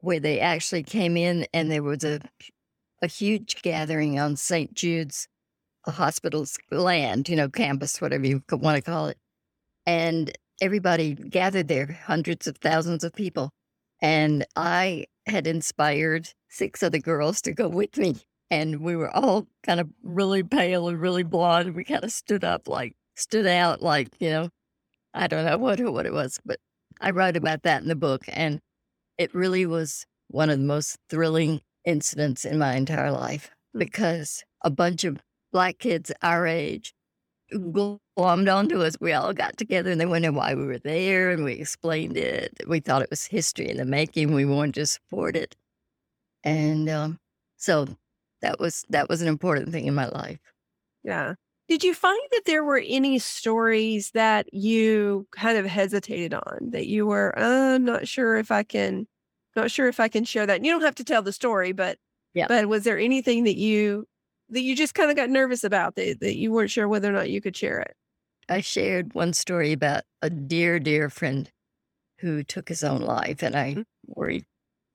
where 0.03 0.19
they 0.19 0.41
actually 0.41 0.83
came 0.83 1.15
in 1.15 1.47
and 1.53 1.71
there 1.71 1.81
was 1.81 2.03
a, 2.03 2.19
a 3.01 3.07
huge 3.07 3.61
gathering 3.61 4.19
on 4.19 4.35
St. 4.35 4.73
Jude's 4.73 5.29
hospital's 5.87 6.57
land, 6.71 7.29
you 7.29 7.37
know, 7.37 7.47
campus, 7.47 8.01
whatever 8.01 8.27
you 8.27 8.43
want 8.51 8.75
to 8.75 8.81
call 8.81 9.07
it. 9.07 9.17
And 9.85 10.37
everybody 10.61 11.13
gathered 11.13 11.69
there, 11.69 11.97
hundreds 12.05 12.47
of 12.47 12.57
thousands 12.57 13.05
of 13.05 13.13
people. 13.13 13.51
And 14.01 14.45
I 14.57 15.05
had 15.25 15.47
inspired 15.47 16.27
six 16.49 16.83
other 16.83 16.99
girls 16.99 17.41
to 17.43 17.53
go 17.53 17.69
with 17.69 17.97
me. 17.97 18.17
And 18.51 18.81
we 18.81 18.97
were 18.97 19.09
all 19.09 19.47
kind 19.65 19.79
of 19.79 19.87
really 20.03 20.43
pale 20.43 20.89
and 20.89 20.99
really 20.99 21.23
blonde. 21.23 21.75
We 21.75 21.85
kind 21.85 22.03
of 22.03 22.11
stood 22.11 22.43
up 22.43 22.67
like, 22.67 22.93
stood 23.15 23.47
out 23.47 23.81
like, 23.81 24.09
you 24.19 24.29
know, 24.29 24.49
I 25.13 25.27
don't 25.27 25.45
know 25.45 25.57
what, 25.57 25.79
what 25.79 26.05
it 26.05 26.13
was, 26.13 26.39
but 26.43 26.59
I 26.99 27.11
wrote 27.11 27.37
about 27.37 27.63
that 27.63 27.81
in 27.81 27.87
the 27.87 27.95
book. 27.95 28.23
And 28.27 28.59
it 29.17 29.33
really 29.33 29.65
was 29.65 30.05
one 30.27 30.49
of 30.49 30.59
the 30.59 30.65
most 30.65 30.97
thrilling 31.09 31.61
incidents 31.85 32.45
in 32.45 32.57
my 32.57 32.75
entire 32.75 33.11
life 33.11 33.51
hmm. 33.73 33.79
because 33.79 34.43
a 34.63 34.69
bunch 34.69 35.03
of 35.03 35.19
black 35.51 35.77
kids 35.77 36.11
our 36.21 36.47
age 36.47 36.93
glommed 37.53 38.53
onto 38.53 38.81
us. 38.81 38.95
We 38.99 39.13
all 39.13 39.33
got 39.33 39.57
together 39.57 39.91
and 39.91 40.01
they 40.01 40.05
wondered 40.05 40.35
why 40.35 40.55
we 40.55 40.65
were 40.65 40.79
there 40.79 41.31
and 41.31 41.43
we 41.43 41.53
explained 41.53 42.17
it. 42.17 42.51
We 42.67 42.79
thought 42.79 43.01
it 43.01 43.09
was 43.09 43.25
history 43.25 43.69
in 43.69 43.77
the 43.77 43.85
making. 43.85 44.33
We 44.33 44.45
wanted 44.45 44.75
to 44.75 44.87
support 44.87 45.35
it. 45.35 45.55
And 46.43 46.89
um, 46.89 47.19
so 47.57 47.87
that 48.41 48.59
was 48.59 48.83
that 48.89 49.09
was 49.09 49.21
an 49.21 49.27
important 49.27 49.71
thing 49.71 49.85
in 49.85 49.95
my 49.95 50.07
life. 50.07 50.39
Yeah. 51.03 51.35
Did 51.69 51.83
you 51.83 51.93
find 51.93 52.19
that 52.31 52.43
there 52.45 52.63
were 52.63 52.81
any 52.85 53.19
stories 53.19 54.11
that 54.13 54.53
you 54.53 55.27
kind 55.31 55.57
of 55.57 55.65
hesitated 55.65 56.33
on 56.33 56.71
that 56.71 56.87
you 56.87 57.05
were, 57.05 57.37
uh, 57.39 57.75
I'm 57.75 57.85
not 57.85 58.07
sure 58.07 58.35
if 58.35 58.51
I 58.51 58.63
can, 58.63 59.07
not 59.55 59.71
sure 59.71 59.87
if 59.87 59.99
I 59.99 60.09
can 60.09 60.25
share 60.25 60.45
that. 60.45 60.63
You 60.63 60.71
don't 60.71 60.81
have 60.81 60.95
to 60.95 61.03
tell 61.03 61.21
the 61.21 61.31
story, 61.31 61.71
but 61.71 61.97
yeah. 62.33 62.47
But 62.47 62.67
was 62.67 62.83
there 62.83 62.97
anything 62.97 63.43
that 63.43 63.57
you 63.57 64.07
that 64.49 64.61
you 64.61 64.75
just 64.75 64.95
kind 64.95 65.09
of 65.09 65.15
got 65.15 65.29
nervous 65.29 65.63
about 65.63 65.95
that, 65.95 66.19
that 66.19 66.35
you 66.35 66.51
weren't 66.51 66.71
sure 66.71 66.87
whether 66.87 67.09
or 67.09 67.13
not 67.13 67.29
you 67.29 67.41
could 67.41 67.55
share 67.55 67.79
it? 67.79 67.95
I 68.49 68.61
shared 68.61 69.13
one 69.13 69.33
story 69.33 69.71
about 69.71 70.03
a 70.21 70.29
dear, 70.29 70.79
dear 70.79 71.09
friend 71.09 71.49
who 72.19 72.43
took 72.43 72.69
his 72.69 72.83
own 72.83 73.01
life, 73.01 73.41
and 73.41 73.55
I 73.55 73.71
mm-hmm. 73.71 73.81
worried 74.07 74.45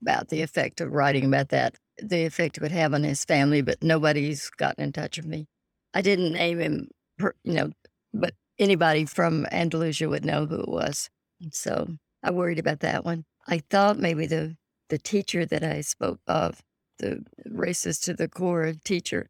about 0.03 0.29
the 0.29 0.43
effect 0.43 0.81
of 0.81 0.93
writing 0.93 1.25
about 1.25 1.49
that, 1.49 1.77
the 1.99 2.25
effect 2.25 2.57
it 2.57 2.63
would 2.63 2.73
have 2.73 2.95
on 2.95 3.03
his 3.03 3.25
family, 3.25 3.63
but 3.63 3.83
nobody's 3.83 4.51
gotten 4.51 4.85
in 4.85 4.93
touch 4.93 5.17
with 5.17 5.27
me. 5.27 5.47
I 5.95 6.03
didn't 6.03 6.33
name 6.33 6.59
him, 6.61 6.89
per, 7.19 7.35
you 7.45 7.55
know, 7.55 7.71
but 8.13 8.35
anybody 8.59 9.05
from 9.05 9.47
Andalusia 9.51 10.09
would 10.09 10.25
know 10.25 10.47
who 10.47 10.61
it 10.61 10.69
was. 10.69 11.09
So 11.53 11.89
I 12.23 12.31
worried 12.31 12.59
about 12.59 12.81
that 12.81 13.05
one. 13.05 13.25
I 13.47 13.63
thought 13.71 13.99
maybe 13.99 14.27
the 14.27 14.57
the 14.89 14.99
teacher 14.99 15.45
that 15.45 15.63
I 15.63 15.83
spoke 15.83 16.21
of, 16.27 16.63
the 16.99 17.23
racist 17.47 18.05
to 18.05 18.15
the 18.15 18.29
core 18.29 18.73
teacher, 18.85 19.29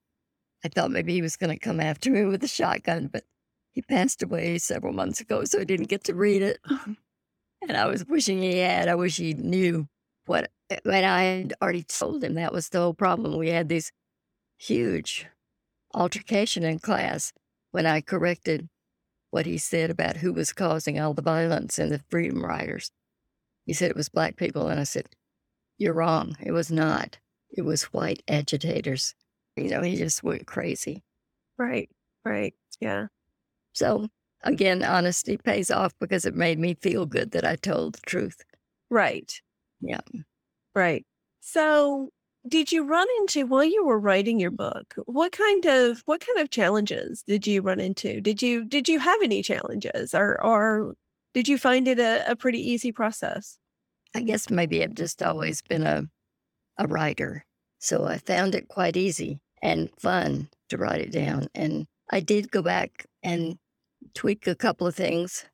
I 0.65 0.69
thought 0.69 0.91
maybe 0.91 1.13
he 1.13 1.23
was 1.23 1.37
going 1.37 1.51
to 1.51 1.59
come 1.59 1.81
after 1.81 2.11
me 2.11 2.25
with 2.25 2.43
a 2.45 2.49
shotgun, 2.49 3.09
but 3.13 3.25
he 3.73 3.83
passed 3.83 4.23
away 4.23 4.59
several 4.59 4.93
months 4.93 5.21
ago, 5.21 5.45
so 5.45 5.61
I 5.61 5.65
didn't 5.65 5.89
get 5.89 6.05
to 6.05 6.15
read 6.15 6.43
it. 6.43 6.59
Mm-hmm. 6.69 6.93
and 7.69 7.77
I 7.77 7.87
was 7.87 8.05
wishing 8.07 8.43
he 8.43 8.59
had. 8.59 8.89
I 8.89 8.95
wish 8.95 9.17
he 9.17 9.35
knew 9.35 9.89
what. 10.27 10.51
And 10.71 11.07
I 11.07 11.23
had 11.23 11.55
already 11.63 11.83
told 11.83 12.23
him 12.23 12.35
that 12.35 12.53
was 12.53 12.69
the 12.69 12.81
whole 12.81 12.95
problem. 12.95 13.37
We 13.37 13.49
had 13.49 13.69
this 13.69 13.91
huge 14.59 15.27
altercation 15.95 16.65
in 16.65 16.79
class 16.79 17.33
when 17.71 17.87
I 17.87 18.01
corrected 18.01 18.69
what 19.31 19.47
he 19.47 19.59
said 19.59 19.91
about 19.91 20.17
who 20.17 20.33
was 20.33 20.53
causing 20.53 20.99
all 20.99 21.15
the 21.15 21.23
violence 21.23 21.79
in 21.79 21.91
the 21.91 22.01
Freedom 22.09 22.45
Riders. 22.45 22.91
He 23.67 23.73
said 23.73 23.91
it 23.91 23.97
was 23.97 24.09
black 24.09 24.37
people, 24.37 24.69
and 24.69 24.81
I 24.81 24.85
said, 24.85 25.09
You're 25.77 25.95
wrong. 25.95 26.37
It 26.41 26.53
was 26.53 26.71
not. 26.71 27.19
It 27.51 27.63
was 27.63 27.85
white 27.85 28.23
agitators. 28.29 29.15
You 29.57 29.71
know, 29.71 29.83
he 29.83 29.97
just 29.97 30.23
went 30.23 30.47
crazy. 30.47 31.03
Right, 31.59 31.91
right. 32.25 32.55
Yeah. 32.81 33.09
So 33.73 34.09
again, 34.43 34.83
honesty 34.83 35.37
pays 35.37 35.71
off 35.71 35.93
because 36.01 36.25
it 36.25 36.35
made 36.35 36.59
me 36.59 36.75
feel 36.75 37.07
good 37.07 37.33
that 37.33 37.45
I 37.45 37.57
told 37.57 37.95
the 37.95 38.01
truth. 38.07 38.43
Right. 38.91 39.33
Yeah. 39.81 40.01
Right. 40.75 41.05
So 41.41 42.11
did 42.47 42.71
you 42.71 42.85
run 42.85 43.07
into 43.19 43.47
while 43.47 43.65
you 43.65 43.85
were 43.85 43.99
writing 43.99 44.39
your 44.39 44.51
book 44.51 44.95
what 45.07 45.33
kind 45.33 45.65
of 45.67 46.03
what 46.07 46.25
kind 46.25 46.39
of 46.39 46.51
challenges 46.51 47.23
did 47.27 47.47
you 47.47 47.61
run 47.61 47.81
into 47.81 48.21
did 48.21 48.41
you 48.43 48.65
did 48.65 48.89
you 48.89 48.99
have 48.99 49.21
any 49.23 49.43
challenges 49.43 50.15
or 50.15 50.43
or 50.45 50.95
did 51.35 51.49
you 51.49 51.59
find 51.59 51.89
it 51.89 51.99
a, 51.99 52.31
a 52.31 52.37
pretty 52.37 52.61
easy 52.61 52.93
process 52.93 53.59
i 54.15 54.21
guess 54.21 54.51
maybe 54.51 54.83
i've 54.83 54.95
just 54.95 55.23
always 55.23 55.63
been 55.63 55.83
a 55.83 56.05
a 56.79 56.87
writer 56.87 57.45
so 57.81 58.05
i 58.05 58.17
found 58.19 58.55
it 58.55 58.69
quite 58.69 58.97
easy 58.97 59.41
and 59.63 59.91
fun 59.99 60.49
to 60.69 60.77
write 60.77 61.01
it 61.01 61.13
down. 61.13 61.49
And 61.55 61.87
I 62.11 62.21
did 62.21 62.51
go 62.51 62.63
back 62.63 63.07
and 63.23 63.59
tweak 64.15 64.47
a 64.47 64.55
couple 64.55 64.87
of 64.87 64.95
things, 64.95 65.47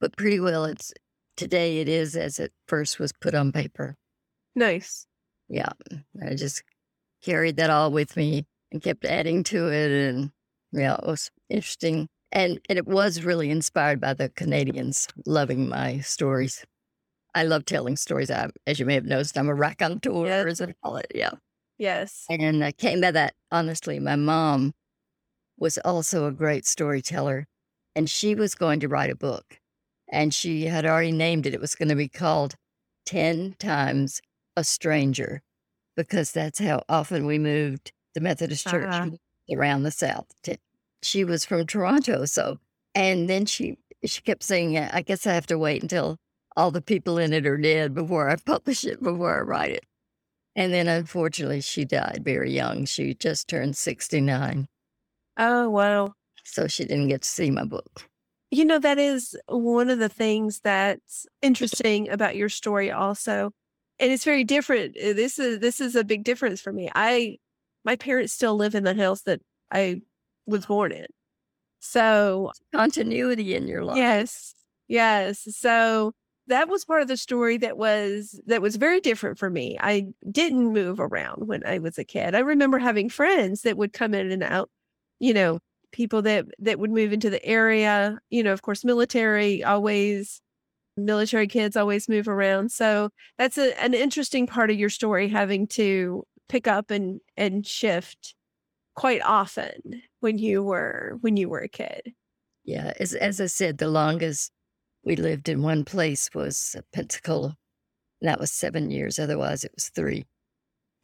but 0.00 0.16
pretty 0.16 0.40
well 0.40 0.64
it's 0.64 0.92
today 1.36 1.78
it 1.78 1.88
is 1.88 2.16
as 2.16 2.38
it 2.38 2.52
first 2.68 2.98
was 2.98 3.12
put 3.12 3.34
on 3.34 3.52
paper. 3.52 3.96
Nice. 4.54 5.06
Yeah. 5.52 5.72
I 6.26 6.34
just 6.34 6.62
carried 7.22 7.56
that 7.56 7.70
all 7.70 7.92
with 7.92 8.16
me 8.16 8.46
and 8.72 8.82
kept 8.82 9.04
adding 9.04 9.44
to 9.44 9.70
it. 9.70 9.92
And 9.92 10.30
yeah, 10.72 10.94
it 10.94 11.06
was 11.06 11.30
interesting. 11.50 12.08
And, 12.32 12.58
and 12.70 12.78
it 12.78 12.86
was 12.86 13.22
really 13.22 13.50
inspired 13.50 14.00
by 14.00 14.14
the 14.14 14.30
Canadians 14.30 15.08
loving 15.26 15.68
my 15.68 16.00
stories. 16.00 16.64
I 17.34 17.44
love 17.44 17.66
telling 17.66 17.96
stories. 17.96 18.30
I, 18.30 18.48
as 18.66 18.80
you 18.80 18.86
may 18.86 18.94
have 18.94 19.04
noticed, 19.04 19.36
I'm 19.36 19.50
a 19.50 19.54
raconteur, 19.54 20.26
yes. 20.26 20.46
as 20.46 20.60
I 20.62 20.74
call 20.82 20.96
it. 20.96 21.12
Yeah. 21.14 21.32
Yes. 21.76 22.24
And 22.30 22.64
I 22.64 22.72
came 22.72 23.02
by 23.02 23.10
that 23.10 23.34
honestly. 23.50 23.98
My 23.98 24.16
mom 24.16 24.72
was 25.58 25.76
also 25.78 26.26
a 26.26 26.32
great 26.32 26.66
storyteller, 26.66 27.46
and 27.94 28.08
she 28.08 28.34
was 28.34 28.54
going 28.54 28.80
to 28.80 28.88
write 28.88 29.10
a 29.10 29.16
book. 29.16 29.58
And 30.10 30.32
she 30.32 30.64
had 30.66 30.86
already 30.86 31.12
named 31.12 31.46
it. 31.46 31.54
It 31.54 31.60
was 31.60 31.74
going 31.74 31.88
to 31.90 31.94
be 31.94 32.08
called 32.08 32.54
10 33.06 33.56
Times 33.58 34.20
a 34.56 34.64
Stranger, 34.64 35.42
because 35.96 36.32
that's 36.32 36.58
how 36.58 36.82
often 36.88 37.26
we 37.26 37.38
moved 37.38 37.92
the 38.14 38.20
Methodist 38.20 38.66
Church 38.66 38.92
uh-huh. 38.92 39.10
around 39.54 39.82
the 39.82 39.90
South. 39.90 40.26
She 41.02 41.24
was 41.24 41.44
from 41.44 41.66
Toronto. 41.66 42.24
So, 42.26 42.58
and 42.94 43.28
then 43.28 43.46
she, 43.46 43.78
she 44.04 44.20
kept 44.22 44.42
saying, 44.42 44.78
I 44.78 45.02
guess 45.02 45.26
I 45.26 45.34
have 45.34 45.46
to 45.46 45.58
wait 45.58 45.82
until 45.82 46.18
all 46.56 46.70
the 46.70 46.82
people 46.82 47.18
in 47.18 47.32
it 47.32 47.46
are 47.46 47.56
dead 47.56 47.94
before 47.94 48.28
I 48.28 48.36
publish 48.46 48.84
it, 48.84 49.02
before 49.02 49.38
I 49.38 49.42
write 49.42 49.72
it. 49.72 49.84
And 50.54 50.72
then 50.72 50.86
unfortunately, 50.86 51.62
she 51.62 51.84
died 51.84 52.20
very 52.24 52.52
young. 52.52 52.84
She 52.84 53.14
just 53.14 53.48
turned 53.48 53.76
69. 53.76 54.68
Oh, 55.38 55.70
wow. 55.70 56.12
So 56.44 56.66
she 56.66 56.84
didn't 56.84 57.08
get 57.08 57.22
to 57.22 57.28
see 57.28 57.50
my 57.50 57.64
book. 57.64 58.08
You 58.50 58.66
know, 58.66 58.78
that 58.78 58.98
is 58.98 59.34
one 59.48 59.88
of 59.88 59.98
the 59.98 60.10
things 60.10 60.60
that's 60.62 61.26
interesting 61.40 62.10
about 62.10 62.36
your 62.36 62.50
story 62.50 62.90
also. 62.90 63.52
And 63.98 64.10
it's 64.10 64.24
very 64.24 64.44
different. 64.44 64.96
Uh, 64.96 65.12
this 65.12 65.38
is 65.38 65.60
this 65.60 65.80
is 65.80 65.94
a 65.94 66.04
big 66.04 66.24
difference 66.24 66.60
for 66.60 66.72
me. 66.72 66.90
I 66.94 67.38
my 67.84 67.96
parents 67.96 68.32
still 68.32 68.56
live 68.56 68.74
in 68.74 68.84
the 68.84 68.94
house 68.94 69.22
that 69.22 69.40
I 69.70 70.02
was 70.46 70.66
born 70.66 70.92
in. 70.92 71.06
So 71.80 72.52
continuity 72.74 73.54
in 73.54 73.66
your 73.66 73.84
life. 73.84 73.96
Yes. 73.96 74.54
Yes. 74.88 75.46
So 75.56 76.12
that 76.48 76.68
was 76.68 76.84
part 76.84 77.02
of 77.02 77.08
the 77.08 77.16
story 77.16 77.56
that 77.58 77.76
was 77.76 78.40
that 78.46 78.62
was 78.62 78.76
very 78.76 79.00
different 79.00 79.38
for 79.38 79.50
me. 79.50 79.76
I 79.80 80.06
didn't 80.30 80.72
move 80.72 81.00
around 81.00 81.46
when 81.48 81.64
I 81.64 81.78
was 81.78 81.98
a 81.98 82.04
kid. 82.04 82.34
I 82.34 82.40
remember 82.40 82.78
having 82.78 83.08
friends 83.08 83.62
that 83.62 83.76
would 83.76 83.92
come 83.92 84.14
in 84.14 84.30
and 84.30 84.42
out, 84.42 84.70
you 85.18 85.34
know, 85.34 85.60
people 85.92 86.22
that 86.22 86.46
that 86.58 86.78
would 86.78 86.90
move 86.90 87.12
into 87.12 87.30
the 87.30 87.44
area, 87.44 88.18
you 88.30 88.42
know, 88.42 88.52
of 88.52 88.62
course 88.62 88.84
military 88.84 89.62
always 89.62 90.40
military 90.96 91.46
kids 91.46 91.76
always 91.76 92.08
move 92.08 92.28
around. 92.28 92.70
So 92.70 93.10
that's 93.38 93.58
a, 93.58 93.80
an 93.82 93.94
interesting 93.94 94.46
part 94.46 94.70
of 94.70 94.78
your 94.78 94.90
story 94.90 95.28
having 95.28 95.66
to 95.68 96.24
pick 96.48 96.66
up 96.66 96.90
and 96.90 97.20
and 97.36 97.66
shift 97.66 98.34
quite 98.94 99.22
often 99.22 100.02
when 100.20 100.38
you 100.38 100.62
were 100.62 101.18
when 101.20 101.36
you 101.36 101.48
were 101.48 101.60
a 101.60 101.68
kid. 101.68 102.12
Yeah, 102.64 102.92
as 103.00 103.14
as 103.14 103.40
I 103.40 103.46
said, 103.46 103.78
the 103.78 103.88
longest 103.88 104.52
we 105.04 105.16
lived 105.16 105.48
in 105.48 105.62
one 105.62 105.84
place 105.84 106.28
was 106.34 106.76
Pensacola. 106.92 107.56
And 108.20 108.28
that 108.28 108.38
was 108.38 108.52
seven 108.52 108.90
years. 108.90 109.18
Otherwise, 109.18 109.64
it 109.64 109.72
was 109.74 109.88
three. 109.88 110.24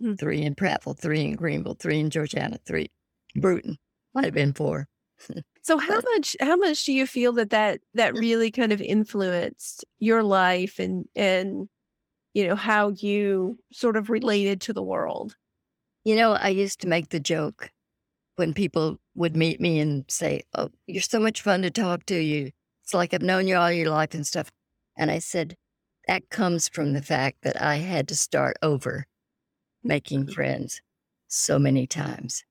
Mm-hmm. 0.01 0.15
Three 0.15 0.43
in 0.43 0.55
Prattville, 0.55 0.97
three 0.97 1.25
in 1.25 1.35
Greenville, 1.35 1.75
three 1.75 1.99
in 1.99 2.11
Georgiana, 2.11 2.59
three 2.65 2.93
Brewton. 3.35 3.77
Might 4.15 4.27
have 4.27 4.35
been 4.35 4.53
four. 4.53 4.87
So 5.63 5.79
how 5.79 6.01
much 6.01 6.37
how 6.41 6.57
much 6.57 6.85
do 6.85 6.93
you 6.93 7.07
feel 7.07 7.33
that 7.35 7.51
that 7.51 7.81
that 7.95 8.15
really 8.15 8.51
kind 8.51 8.73
of 8.73 8.81
influenced 8.81 9.85
your 9.99 10.23
life 10.23 10.79
and 10.79 11.07
and 11.15 11.69
you 12.35 12.47
know 12.47 12.57
how 12.57 12.91
you 12.91 13.59
sort 13.73 13.97
of 13.97 14.11
related 14.11 14.61
to 14.63 14.73
the 14.73 14.83
world? 14.83 15.37
You 16.05 16.17
know, 16.17 16.33
I 16.33 16.49
used 16.49 16.81
to 16.81 16.89
make 16.89 17.11
the 17.11 17.21
joke 17.21 17.71
when 18.37 18.55
people 18.55 18.99
would 19.15 19.37
meet 19.37 19.61
me 19.61 19.81
and 19.81 20.05
say, 20.09 20.43
"Oh, 20.55 20.71
you're 20.87 21.03
so 21.03 21.19
much 21.19 21.43
fun 21.43 21.63
to 21.63 21.71
talk 21.71 22.07
to. 22.07 22.17
You 22.17 22.53
it's 22.89 22.95
like 22.95 23.13
I've 23.13 23.21
known 23.21 23.47
you 23.47 23.57
all 23.57 23.71
your 23.71 23.91
life 23.91 24.15
and 24.15 24.27
stuff. 24.27 24.51
And 24.97 25.11
I 25.11 25.19
said, 25.19 25.57
that 26.07 26.31
comes 26.31 26.69
from 26.69 26.95
the 26.95 27.03
fact 27.03 27.43
that 27.43 27.61
I 27.61 27.77
had 27.77 28.09
to 28.09 28.17
start 28.17 28.57
over 28.63 29.07
making 29.85 30.23
mm-hmm. 30.23 30.33
friends 30.33 30.81
so 31.29 31.59
many 31.59 31.87
times. 31.87 32.45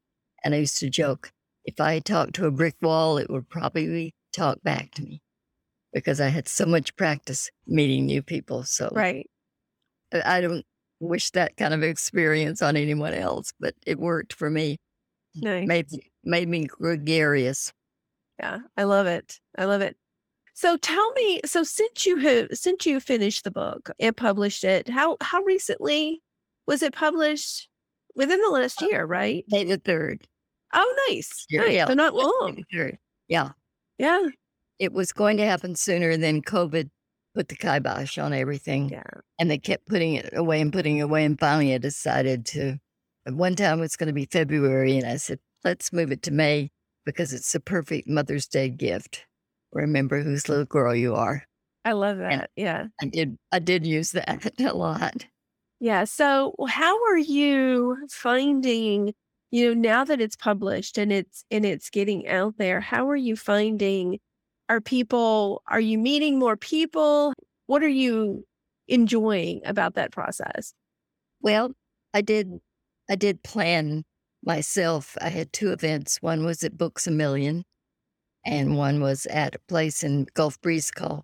And 0.43 0.53
I 0.53 0.59
used 0.59 0.77
to 0.77 0.91
joke, 0.91 1.31
if 1.67 1.81
I 1.81 2.00
talked 2.00 2.33
to 2.36 2.45
a 2.45 2.51
brick 2.51 2.75
wall, 2.81 3.17
it 3.17 3.29
would 3.29 3.50
probably 3.50 4.15
talk 4.33 4.63
back 4.63 4.91
to 4.95 5.03
me 5.03 5.21
because 5.93 6.21
I 6.21 6.29
had 6.29 6.47
so 6.47 6.65
much 6.65 6.95
practice 6.95 7.51
meeting 7.67 8.05
new 8.05 8.24
people. 8.24 8.63
So 8.63 8.89
Right. 8.93 9.29
I 10.25 10.41
don't 10.41 10.65
wish 11.00 11.31
that 11.31 11.57
kind 11.57 11.74
of 11.74 11.83
experience 11.83 12.62
on 12.62 12.77
anyone 12.77 13.13
else, 13.13 13.51
but 13.59 13.75
it 13.86 14.00
worked 14.00 14.33
for 14.33 14.50
me. 14.50 14.77
Nice. 15.36 15.67
Made 15.67 15.88
made 16.24 16.47
me 16.47 16.65
gregarious. 16.65 17.71
Yeah, 18.39 18.59
I 18.77 18.83
love 18.83 19.05
it. 19.05 19.39
I 19.57 19.65
love 19.65 19.81
it. 19.81 19.97
So 20.53 20.77
tell 20.77 21.12
me, 21.12 21.41
so 21.45 21.63
since 21.63 22.05
you 22.05 22.17
have 22.17 22.47
since 22.53 22.86
you 22.86 23.00
finished 23.00 23.43
the 23.43 23.51
book 23.51 23.91
and 24.00 24.15
published 24.15 24.63
it, 24.63 24.88
how 24.88 25.17
how 25.21 25.43
recently 25.43 26.21
was 26.65 26.81
it 26.81 26.93
published? 26.93 27.67
Within 28.15 28.41
the 28.41 28.50
last 28.50 28.81
uh, 28.81 28.88
year, 28.88 29.05
right? 29.05 29.43
May 29.50 29.65
the 29.65 29.77
third. 29.77 30.27
Oh, 30.77 31.05
nice. 31.10 31.46
Yeah, 31.50 31.62
nice. 31.62 31.74
yeah. 31.74 31.88
So 31.88 31.93
not 31.93 32.13
long. 32.13 32.63
Yeah. 33.27 33.50
Yeah. 33.98 34.24
It 34.79 34.93
was 34.93 35.12
going 35.12 35.38
to 35.38 35.46
happen 35.46 35.75
sooner, 35.75 36.15
than 36.17 36.41
COVID 36.41 36.89
put 37.36 37.48
the 37.50 37.55
kibosh 37.55 38.17
on 38.17 38.31
everything. 38.34 38.89
Yeah. 38.89 39.03
And 39.39 39.50
they 39.50 39.57
kept 39.57 39.88
putting 39.88 40.13
it 40.13 40.29
away 40.34 40.62
and 40.62 40.72
putting 40.72 40.98
it 40.98 41.01
away. 41.01 41.25
And 41.25 41.39
finally, 41.39 41.74
I 41.74 41.77
decided 41.79 42.46
to. 42.48 42.77
At 43.25 43.34
one 43.34 43.55
time, 43.55 43.81
it's 43.84 43.98
going 43.98 44.07
to 44.07 44.13
be 44.13 44.25
February, 44.31 44.98
and 44.98 45.05
I 45.05 45.17
said, 45.17 45.39
let's 45.65 45.91
move 45.91 46.13
it 46.13 46.22
to 46.24 46.31
May 46.31 46.69
because 47.05 47.34
it's 47.34 47.51
the 47.51 47.60
perfect 47.60 48.07
Mother's 48.07 48.48
Day 48.48 48.69
gift. 48.69 49.25
Remember 49.74 50.22
whose 50.24 50.48
little 50.48 50.63
girl 50.63 50.96
you 50.96 51.13
are. 51.13 51.43
I 51.84 51.91
love 51.91 52.19
And- 52.19 52.41
that. 52.41 52.50
Yeah. 52.55 52.86
I 53.01 53.05
did. 53.07 53.38
I 53.51 53.60
did 53.60 53.86
use 53.86 54.12
that 54.12 54.29
a 54.60 54.74
lot. 54.74 55.25
Yeah. 55.79 56.05
So 56.05 56.53
how 56.69 56.96
are 57.05 57.17
you 57.17 57.98
finding, 58.10 59.13
you 59.51 59.73
know, 59.73 59.79
now 59.79 60.03
that 60.03 60.21
it's 60.21 60.35
published 60.35 60.97
and 60.97 61.11
it's 61.11 61.43
and 61.51 61.65
it's 61.65 61.89
getting 61.89 62.27
out 62.27 62.55
there, 62.57 62.81
how 62.81 63.09
are 63.09 63.15
you 63.15 63.35
finding 63.35 64.19
are 64.69 64.81
people 64.81 65.61
are 65.67 65.79
you 65.79 65.97
meeting 65.97 66.39
more 66.39 66.57
people? 66.57 67.33
What 67.67 67.83
are 67.83 67.87
you 67.87 68.45
enjoying 68.87 69.61
about 69.65 69.95
that 69.95 70.11
process? 70.11 70.73
Well, 71.41 71.71
I 72.13 72.21
did. 72.21 72.59
I 73.09 73.15
did 73.15 73.43
plan 73.43 74.03
myself. 74.43 75.17
I 75.21 75.29
had 75.29 75.53
two 75.53 75.71
events. 75.71 76.17
One 76.21 76.45
was 76.45 76.63
at 76.63 76.77
Books 76.77 77.07
a 77.07 77.11
Million, 77.11 77.63
and 78.45 78.77
one 78.77 79.01
was 79.01 79.25
at 79.27 79.55
a 79.55 79.59
place 79.67 80.03
in 80.03 80.27
Gulf 80.33 80.59
Breeze 80.61 80.91
called 80.91 81.23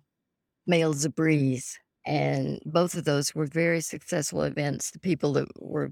Mail's 0.66 1.04
a 1.04 1.10
Breeze. 1.10 1.78
And 2.06 2.60
both 2.66 2.94
of 2.94 3.04
those 3.04 3.34
were 3.34 3.46
very 3.46 3.80
successful 3.80 4.42
events. 4.42 4.90
The 4.90 4.98
people 4.98 5.32
that 5.34 5.48
were 5.58 5.90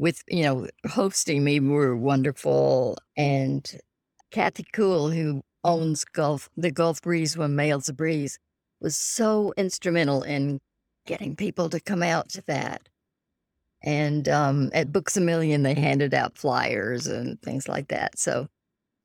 with, 0.00 0.22
you 0.28 0.42
know, 0.42 0.66
hosting 0.88 1.44
me 1.44 1.60
were 1.60 1.94
wonderful. 1.94 2.96
And 3.18 3.70
Kathy 4.30 4.64
Cool, 4.72 5.10
who 5.10 5.42
owns 5.62 6.06
Gulf, 6.06 6.48
the 6.56 6.70
Gulf 6.70 7.02
Breeze 7.02 7.36
when 7.36 7.54
Mail's 7.54 7.90
a 7.90 7.92
Breeze, 7.92 8.38
was 8.80 8.96
so 8.96 9.52
instrumental 9.58 10.22
in 10.22 10.58
getting 11.06 11.36
people 11.36 11.68
to 11.68 11.80
come 11.80 12.02
out 12.02 12.30
to 12.30 12.42
that. 12.46 12.88
And 13.82 14.26
um, 14.26 14.70
at 14.72 14.90
Books 14.90 15.18
a 15.18 15.20
Million, 15.20 15.64
they 15.64 15.74
handed 15.74 16.14
out 16.14 16.38
flyers 16.38 17.06
and 17.06 17.40
things 17.42 17.68
like 17.68 17.88
that. 17.88 18.18
So, 18.18 18.46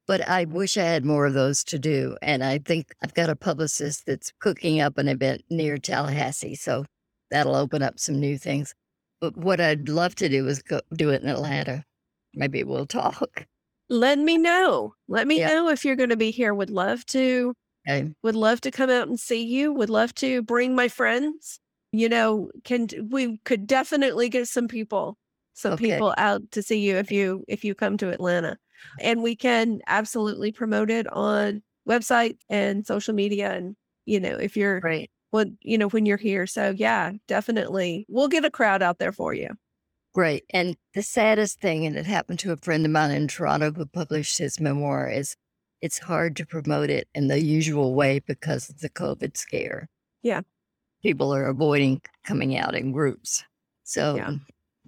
but 0.07 0.25
I 0.29 0.45
wish 0.45 0.77
I 0.77 0.83
had 0.83 1.03
more 1.03 1.25
of 1.25 1.33
those 1.33 1.65
to 1.65 1.77
do. 1.77 2.15
And 2.21 2.41
I 2.41 2.59
think 2.59 2.95
I've 3.03 3.13
got 3.13 3.29
a 3.29 3.35
publicist 3.35 4.05
that's 4.05 4.31
cooking 4.39 4.79
up 4.79 4.97
an 4.97 5.09
event 5.09 5.43
near 5.49 5.77
Tallahassee. 5.77 6.55
So 6.55 6.85
that'll 7.31 7.55
open 7.55 7.81
up 7.81 7.99
some 7.99 8.17
new 8.17 8.37
things. 8.37 8.73
But 9.19 9.35
what 9.37 9.59
I'd 9.59 9.89
love 9.89 10.15
to 10.15 10.29
do 10.29 10.47
is 10.47 10.61
go 10.61 10.79
do 10.95 11.09
it 11.09 11.21
in 11.21 11.27
Atlanta. 11.29 11.85
Maybe 12.33 12.63
we'll 12.63 12.85
talk. 12.87 13.45
Let 13.89 14.17
me 14.19 14.37
know. 14.37 14.95
Let 15.07 15.27
me 15.27 15.39
Yeah. 15.39 15.45
know 15.45 15.69
if 15.69 15.85
you're 15.85 15.95
going 15.95 16.09
to 16.09 16.17
be 16.17 16.31
here. 16.31 16.53
Would 16.53 16.69
love 16.69 17.05
to 17.07 17.53
Okay. 17.87 18.15
would 18.23 18.35
love 18.35 18.61
to 18.61 18.71
come 18.71 18.89
out 18.89 19.07
and 19.07 19.19
see 19.19 19.43
you. 19.43 19.73
Would 19.73 19.89
love 19.91 20.13
to 20.15 20.43
bring 20.43 20.75
my 20.75 20.87
friends. 20.89 21.59
You 21.93 22.09
know, 22.09 22.51
can 22.65 22.87
we 23.11 23.39
could 23.45 23.67
definitely 23.67 24.29
get 24.29 24.47
some 24.49 24.67
people, 24.67 25.17
some 25.53 25.75
Okay. 25.75 25.77
people 25.77 26.13
out 26.17 26.51
to 26.51 26.63
see 26.63 26.79
you 26.79 26.97
if 26.97 27.11
you 27.11 27.45
if 27.49 27.63
you 27.65 27.75
come 27.75 27.97
to 27.99 28.11
Atlanta, 28.11 28.57
and 28.99 29.23
we 29.23 29.35
can 29.35 29.81
absolutely 29.87 30.51
promote 30.53 30.89
it 30.91 31.07
on 31.13 31.63
website 31.89 32.37
and 32.49 32.87
social 32.87 33.13
media. 33.15 33.53
And 33.53 33.75
you 34.05 34.19
know, 34.19 34.37
if 34.37 34.57
you're 34.57 34.81
Great. 34.81 35.09
When 35.35 35.57
you 35.61 35.77
know 35.77 35.89
when 35.89 36.05
you're 36.05 36.17
here, 36.17 36.47
so 36.47 36.73
yeah, 36.75 37.11
definitely, 37.27 38.05
we'll 38.09 38.27
get 38.29 38.45
a 38.45 38.49
crowd 38.49 38.81
out 38.81 38.97
there 38.99 39.11
for 39.11 39.33
you. 39.33 39.49
Great. 40.13 40.45
And 40.51 40.77
the 40.93 41.03
saddest 41.03 41.59
thing, 41.59 41.85
and 41.85 41.97
it 41.97 42.05
happened 42.05 42.39
to 42.39 42.53
a 42.53 42.57
friend 42.57 42.85
of 42.85 42.91
mine 42.91 43.11
in 43.11 43.27
Toronto 43.27 43.71
who 43.71 43.85
published 43.85 44.37
his 44.37 44.61
memoir, 44.61 45.09
is 45.09 45.35
it's 45.81 45.99
hard 45.99 46.37
to 46.37 46.45
promote 46.45 46.89
it 46.89 47.09
in 47.13 47.27
the 47.27 47.41
usual 47.43 47.93
way 47.93 48.19
because 48.19 48.69
of 48.69 48.79
the 48.79 48.89
COVID 48.89 49.35
scare. 49.35 49.89
Yeah. 50.23 50.41
People 51.03 51.33
are 51.35 51.45
avoiding 51.47 52.01
coming 52.23 52.57
out 52.57 52.73
in 52.75 52.93
groups. 52.93 53.43
So 53.83 54.15
Yeah. 54.15 54.35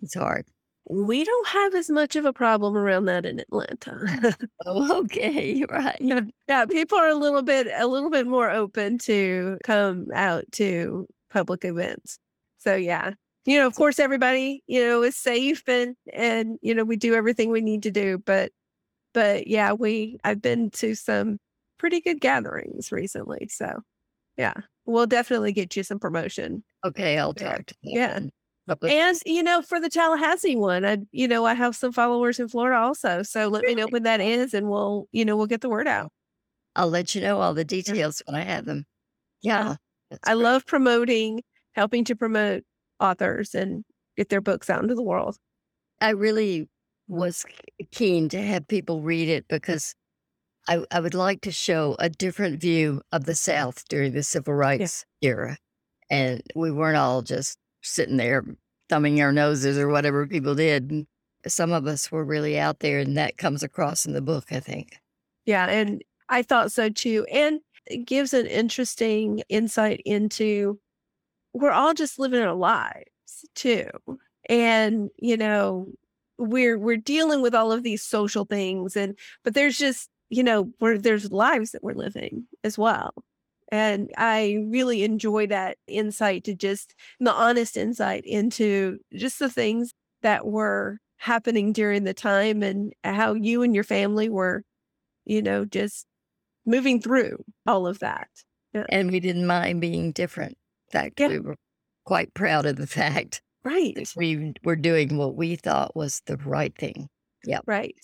it's 0.02 0.16
hard. 0.16 0.46
We 0.90 1.24
don't 1.26 1.48
have 1.50 1.76
as 1.76 1.90
much 1.90 2.16
of 2.16 2.24
a 2.26 2.32
problem 2.32 2.78
around 2.78 3.06
that 3.06 3.26
in 3.26 3.40
Atlanta. 3.40 4.38
Oh, 4.66 5.00
okay. 5.02 5.64
Right. 5.70 5.98
Yeah, 6.00 6.22
yeah, 6.48 6.66
people 6.66 6.98
are 6.98 7.10
a 7.10 7.16
little 7.16 7.42
bit 7.42 7.68
a 7.76 7.88
little 7.88 8.10
bit 8.10 8.26
more 8.28 8.50
open 8.50 8.98
to 9.00 9.58
come 9.64 10.08
out 10.14 10.46
to 10.54 11.08
public 11.30 11.66
events. 11.66 12.20
So 12.60 12.76
yeah. 12.76 13.14
You 13.46 13.60
know, 13.60 13.68
of 13.68 13.76
course 13.76 14.00
everybody, 14.00 14.64
you 14.68 14.82
know, 14.86 15.04
is 15.04 15.16
safe 15.18 15.64
and 15.68 15.96
and 16.14 16.58
you 16.62 16.74
know, 16.76 16.84
we 16.84 16.96
do 16.98 17.16
everything 17.16 17.50
we 17.52 17.62
need 17.62 17.84
to 17.84 17.92
do, 17.92 18.18
but 18.26 18.52
but 19.14 19.48
yeah, 19.48 19.74
we 19.74 20.18
I've 20.24 20.42
been 20.42 20.70
to 20.72 20.96
some 20.96 21.40
pretty 21.80 22.02
good 22.02 22.22
gatherings 22.22 22.92
recently. 22.92 23.48
So 23.50 23.82
yeah, 24.38 24.54
we'll 24.86 25.08
definitely 25.08 25.54
get 25.54 25.76
you 25.76 25.84
some 25.84 26.00
promotion. 26.00 26.64
Okay. 26.86 27.18
I'll 27.20 27.34
talk 27.34 27.66
to 27.68 27.76
them. 27.84 27.94
Yeah. 27.94 28.20
And 28.84 29.18
you 29.26 29.44
know, 29.44 29.62
for 29.62 29.80
the 29.80 29.90
Tallahassee 29.90 30.56
one, 30.56 30.86
I 30.86 30.98
you 31.12 31.28
know, 31.28 31.46
I 31.46 31.54
have 31.54 31.76
some 31.76 31.92
followers 31.92 32.40
in 32.40 32.48
Florida 32.48 32.78
also. 32.78 33.24
So 33.24 33.48
let 33.48 33.64
me 33.64 33.76
know 33.76 33.84
Really? 33.84 33.92
when 33.92 34.04
that 34.04 34.22
is 34.22 34.54
and 34.54 34.70
we'll, 34.70 35.08
you 35.12 35.24
know, 35.26 35.36
we'll 35.38 35.48
get 35.48 35.62
the 35.62 35.70
word 35.70 35.88
out. 35.88 36.12
I'll 36.76 36.90
let 36.90 37.16
you 37.16 37.22
know 37.22 37.40
all 37.42 37.54
the 37.54 37.66
details 37.66 38.22
when 38.26 38.36
I 38.36 38.44
have 38.44 38.66
them. 38.66 38.86
Yeah. 39.42 39.76
I 40.24 40.34
great. 40.34 40.44
love 40.44 40.66
promoting, 40.66 41.42
helping 41.74 42.04
to 42.06 42.16
promote 42.16 42.64
authors 43.00 43.56
and 43.56 43.84
get 44.16 44.30
their 44.30 44.42
books 44.42 44.70
out 44.70 44.82
into 44.84 44.96
the 44.96 45.04
world. 45.04 45.38
I 46.02 46.12
really 46.12 46.70
was 47.08 47.46
keen 47.92 48.30
to 48.30 48.42
have 48.42 48.68
people 48.68 49.02
read 49.02 49.30
it 49.30 49.48
because 49.48 49.96
I, 50.68 50.84
I 50.92 51.00
would 51.00 51.14
like 51.14 51.42
to 51.42 51.52
show 51.52 51.96
a 52.00 52.10
different 52.10 52.60
view 52.60 53.02
of 53.12 53.24
the 53.26 53.36
South 53.36 53.88
during 53.88 54.12
the 54.14 54.24
civil 54.24 54.54
rights 54.54 55.06
era. 55.22 55.58
And 56.10 56.42
we 56.56 56.72
weren't 56.72 56.98
all 56.98 57.22
just 57.22 57.58
sitting 57.88 58.18
there 58.18 58.46
thumbing 58.90 59.22
our 59.22 59.32
noses 59.32 59.78
or 59.78 59.88
whatever 59.90 60.28
people 60.28 60.56
did. 60.56 60.92
And 60.92 61.08
Some 61.48 61.72
of 61.72 61.88
us 61.88 62.12
were 62.12 62.24
really 62.26 62.60
out 62.60 62.80
there, 62.80 63.00
and 63.00 63.18
that 63.18 63.38
comes 63.38 63.64
across 63.64 64.06
in 64.06 64.14
the 64.14 64.22
book, 64.22 64.46
I 64.52 64.60
think. 64.60 64.98
Yeah, 65.46 65.68
and 65.68 66.04
I 66.30 66.42
thought 66.44 66.72
so 66.72 66.90
too. 66.90 67.26
And 67.32 67.62
it 67.86 68.06
gives 68.06 68.34
an 68.34 68.48
interesting 68.48 69.44
insight 69.50 70.02
into 70.06 70.80
we're 71.54 71.72
all 71.72 71.94
just 71.94 72.20
living 72.20 72.42
our 72.42 72.54
lives 72.54 73.06
too. 73.56 73.90
And, 74.50 75.10
you 75.18 75.38
know, 75.38 75.88
we're 76.38 76.78
we're 76.78 76.98
dealing 76.98 77.42
with 77.42 77.56
all 77.56 77.72
of 77.72 77.84
these 77.84 78.04
social 78.04 78.46
things 78.46 78.96
and 78.96 79.18
but 79.44 79.54
there's 79.56 79.78
just, 79.78 80.10
you 80.30 80.44
know, 80.44 80.72
we're 80.80 80.98
there's 80.98 81.32
lives 81.32 81.72
that 81.72 81.84
we're 81.84 81.94
living 81.94 82.48
as 82.64 82.78
well. 82.78 83.14
And 83.72 84.12
I 84.18 84.64
really 84.70 85.04
enjoy 85.04 85.48
that 85.48 85.78
insight 85.88 86.44
to 86.46 86.56
just 86.56 86.96
the 87.20 87.34
honest 87.34 87.76
insight 87.78 88.24
into 88.26 89.00
just 89.14 89.40
the 89.40 89.50
things 89.50 89.94
that 90.22 90.46
were 90.48 91.00
happening 91.18 91.74
during 91.74 92.04
the 92.04 92.14
time 92.14 92.64
and 92.64 92.94
how 93.04 93.34
you 93.34 93.64
and 93.64 93.74
your 93.76 93.84
family 93.84 94.30
were, 94.30 94.64
you 95.26 95.42
know, 95.42 95.66
just 95.66 96.06
moving 96.66 97.02
through 97.02 97.44
all 97.66 97.88
of 97.88 98.00
that. 98.00 98.30
And 98.90 99.12
we 99.12 99.20
didn't 99.20 99.48
mind 99.48 99.82
being 99.82 100.12
different. 100.12 100.58
In 100.90 101.00
fact, 101.00 101.20
Yeah. 101.20 101.28
we 101.30 101.40
were 101.40 101.56
quite 102.06 102.34
proud 102.34 102.66
of 102.66 102.76
the 102.78 102.88
fact 102.88 103.42
Right. 103.64 103.96
that 103.96 104.14
we 104.16 104.54
were 104.64 104.76
doing 104.76 105.18
what 105.18 105.36
we 105.36 105.56
thought 105.56 105.96
was 105.96 106.22
the 106.26 106.38
right 106.38 106.76
thing. 106.78 107.10
Yeah. 107.44 107.60
Right. 107.66 107.98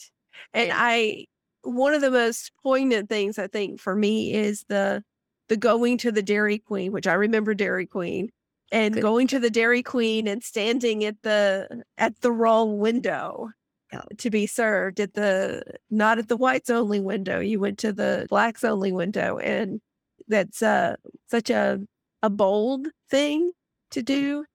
And 0.53 0.67
Yeah. 0.69 0.77
I 0.77 1.25
one 1.63 1.93
of 1.93 2.01
the 2.01 2.11
most 2.11 2.51
poignant 2.61 3.07
things 3.07 3.39
I 3.39 3.47
think 3.47 3.79
for 3.79 3.95
me 3.95 4.33
is 4.33 4.65
the 4.67 5.03
the 5.49 5.57
going 5.57 5.97
to 5.99 6.11
the 6.11 6.21
Dairy 6.23 6.57
Queen, 6.59 6.91
which 6.91 7.07
I 7.07 7.13
remember 7.13 7.53
Dairy 7.53 7.85
Queen, 7.85 8.29
and 8.71 8.93
Good. 8.93 9.01
going 9.03 9.27
to 9.27 9.39
the 9.39 9.49
Dairy 9.49 9.83
Queen 9.83 10.27
and 10.27 10.43
standing 10.43 11.03
at 11.03 11.21
the 11.23 11.83
at 11.97 12.19
the 12.21 12.31
wrong 12.31 12.79
window 12.79 13.49
Yeah. 13.91 14.01
to 14.17 14.29
be 14.29 14.47
served 14.47 14.99
at 14.99 15.13
the 15.13 15.63
not 15.89 16.17
at 16.19 16.27
the 16.27 16.37
whites 16.37 16.69
only 16.69 16.99
window. 16.99 17.39
You 17.39 17.59
went 17.59 17.77
to 17.79 17.93
the 17.93 18.25
blacks 18.29 18.63
only 18.63 18.91
window 18.91 19.37
and 19.37 19.79
that's 20.27 20.61
uh 20.63 20.95
such 21.29 21.49
a 21.49 21.79
a 22.23 22.29
bold 22.29 22.87
thing 23.09 23.51
to 23.91 24.01
do 24.01 24.45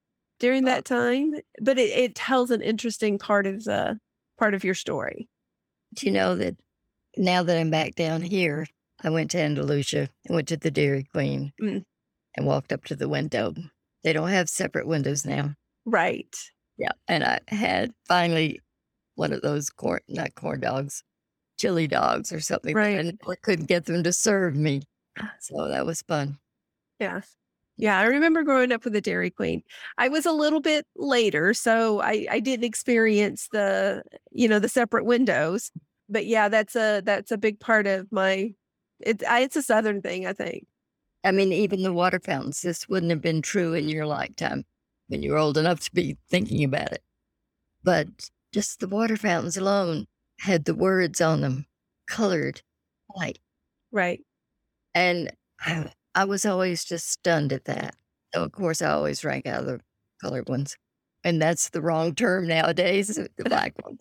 during 0.41 0.65
that 0.65 0.85
time. 0.87 1.35
But 1.61 1.79
it, 1.79 1.91
it 1.91 2.15
tells 2.15 2.51
an 2.51 2.63
interesting 2.63 3.19
part 3.19 3.47
of 3.47 3.65
the 3.65 3.99
part 4.39 4.55
of 4.55 4.65
your 4.65 4.75
story. 4.75 5.29
Do 5.95 6.07
you 6.07 6.13
know 6.13 6.35
that 6.37 6.57
now 7.17 7.43
that 7.43 7.57
I'm 7.59 7.71
back 7.71 7.95
down 7.95 8.23
here, 8.23 8.67
I 9.03 9.11
went 9.11 9.31
to 9.33 9.39
Andalusia 9.41 10.09
and 10.27 10.35
went 10.35 10.49
to 10.49 10.57
the 10.57 10.71
Dairy 10.71 11.05
Queen 11.05 11.53
Mm. 11.61 11.85
and 12.37 12.47
walked 12.47 12.73
up 12.73 12.85
to 12.85 12.97
the 12.97 13.09
window. 13.09 13.55
They 14.03 14.13
don't 14.13 14.29
have 14.31 14.49
separate 14.49 14.87
windows 14.87 15.25
now. 15.25 15.55
Right. 15.85 16.35
Yeah. 16.77 16.93
And 17.07 17.25
I 17.25 17.41
had 17.49 17.93
finally 18.07 18.61
one 19.15 19.33
of 19.33 19.43
those 19.43 19.71
corn, 19.71 20.01
not 20.09 20.35
corn 20.35 20.61
dogs, 20.61 21.03
chili 21.59 21.87
dogs 21.89 22.33
or 22.33 22.41
something. 22.41 22.75
Right. 22.75 23.15
I 23.29 23.35
couldn't 23.43 23.67
get 23.67 23.87
them 23.87 24.03
to 24.05 24.13
serve 24.13 24.55
me. 24.55 24.83
So 25.41 25.69
that 25.69 25.85
was 25.87 26.03
fun. 26.03 26.39
Yeah. 27.01 27.21
Yeah, 27.77 27.99
I 27.99 28.05
remember 28.05 28.43
growing 28.43 28.73
up 28.73 28.85
with 28.85 28.97
a 28.97 29.01
Dairy 29.01 29.31
Queen. 29.31 29.63
I 29.99 30.09
was 30.09 30.27
a 30.27 30.33
little 30.33 30.61
bit 30.61 30.85
later, 30.97 31.55
so 31.55 32.01
I 32.01 32.27
I 32.29 32.41
didn't 32.41 32.65
experience 32.65 33.49
the, 33.53 34.03
you 34.33 34.49
know, 34.49 34.59
the 34.59 34.69
separate 34.69 35.05
windows. 35.05 35.71
But 36.09 36.27
yeah, 36.27 36.49
that's 36.49 36.75
a 36.75 37.03
that's 37.05 37.31
a 37.31 37.39
big 37.39 37.61
part 37.61 37.87
of 37.87 38.11
my 38.11 38.53
it's 39.01 39.25
it's 39.27 39.57
a 39.57 39.63
southern 39.63 40.03
thing, 40.03 40.27
I 40.27 40.33
think. 40.33 40.67
I 41.25 41.33
mean, 41.33 41.53
even 41.53 41.83
the 41.83 41.93
water 41.93 42.21
fountains, 42.21 42.63
this 42.63 42.89
wouldn't 42.89 43.11
have 43.11 43.21
been 43.21 43.43
true 43.43 43.75
in 43.75 43.89
your 43.89 44.07
lifetime 44.07 44.65
when 45.09 45.23
you 45.23 45.33
were 45.33 45.39
old 45.39 45.59
enough 45.59 45.81
to 45.81 45.95
be 45.95 46.17
thinking 46.31 46.65
about 46.65 46.93
it. 46.93 47.03
But 47.83 48.09
just 48.53 48.81
the 48.81 48.89
water 48.89 49.17
fountains 49.17 49.57
alone 49.57 50.07
had 50.41 50.65
the 50.65 50.75
words 50.75 51.21
on 51.21 51.41
them 51.41 51.67
colored 52.09 52.63
white. 53.09 53.39
Right. 53.91 54.21
And 54.95 55.33
I, 55.61 55.91
I 56.15 56.25
was 56.25 56.47
always 56.47 56.85
just 56.85 57.11
stunned 57.11 57.53
at 57.53 57.65
that. 57.65 57.95
So, 58.35 58.45
of 58.45 58.53
course, 58.53 58.83
I 58.83 58.91
always 58.91 59.21
drank 59.21 59.47
out 59.47 59.61
of 59.61 59.67
the 59.67 59.81
colored 60.23 60.49
ones. 60.49 60.77
And 61.25 61.43
that's 61.43 61.71
the 61.71 61.83
wrong 61.83 62.15
term 62.15 62.47
nowadays, 62.47 63.09
the 63.09 63.29
black 63.45 63.75
ones. 63.85 64.01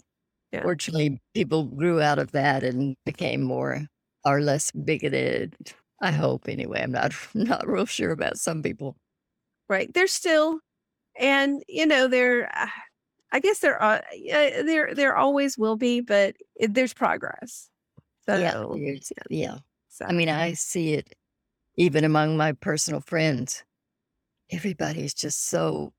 Yeah. 0.51 0.63
Fortunately, 0.63 1.19
people 1.33 1.63
grew 1.63 2.01
out 2.01 2.19
of 2.19 2.31
that 2.31 2.63
and 2.63 2.95
became 3.05 3.41
more 3.41 3.85
or 4.27 4.41
less 4.41 4.71
bigoted. 4.71 5.55
I 6.01 6.11
hope, 6.11 6.47
anyway. 6.47 6.81
I'm 6.83 6.91
not 6.91 7.13
not 7.33 7.67
real 7.67 7.85
sure 7.85 8.11
about 8.11 8.37
some 8.37 8.61
people. 8.61 8.95
Right. 9.69 9.93
They're 9.93 10.07
still 10.07 10.59
and 11.19 11.63
you 11.67 11.85
know, 11.85 12.07
they're 12.07 12.49
uh, 12.55 12.67
I 13.31 13.39
guess 13.39 13.59
there 13.59 13.81
are 13.81 13.97
uh, 13.97 14.01
yeah, 14.15 14.61
there 14.61 14.93
there 14.93 15.15
always 15.17 15.57
will 15.57 15.75
be, 15.75 16.01
but 16.01 16.35
it, 16.55 16.73
there's 16.73 16.93
progress. 16.93 17.69
So, 18.25 18.37
yeah, 18.37 18.63
there's- 18.73 19.11
yeah. 19.29 19.57
so 19.89 20.05
I 20.05 20.11
mean, 20.13 20.29
I 20.29 20.53
see 20.53 20.93
it 20.93 21.15
even 21.77 22.03
among 22.03 22.37
my 22.37 22.51
personal 22.53 23.01
friends. 23.01 23.63
Everybody's 24.51 25.13
just 25.13 25.49
so 25.49 25.93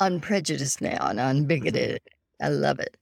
unprejudiced 0.00 0.80
now 0.82 1.08
and 1.08 1.18
unbigoted. 1.18 1.98
I 2.40 2.48
love 2.48 2.78
it. 2.80 2.96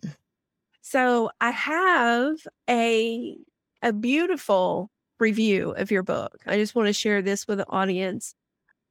So 0.82 1.30
I 1.40 1.50
have 1.50 2.36
a 2.70 3.36
a 3.84 3.92
beautiful 3.92 4.90
review 5.20 5.72
of 5.72 5.90
your 5.90 6.02
book. 6.02 6.38
I 6.46 6.56
just 6.56 6.74
want 6.74 6.86
to 6.86 6.92
share 6.94 7.20
this 7.20 7.46
with 7.46 7.58
the 7.58 7.68
audience. 7.68 8.34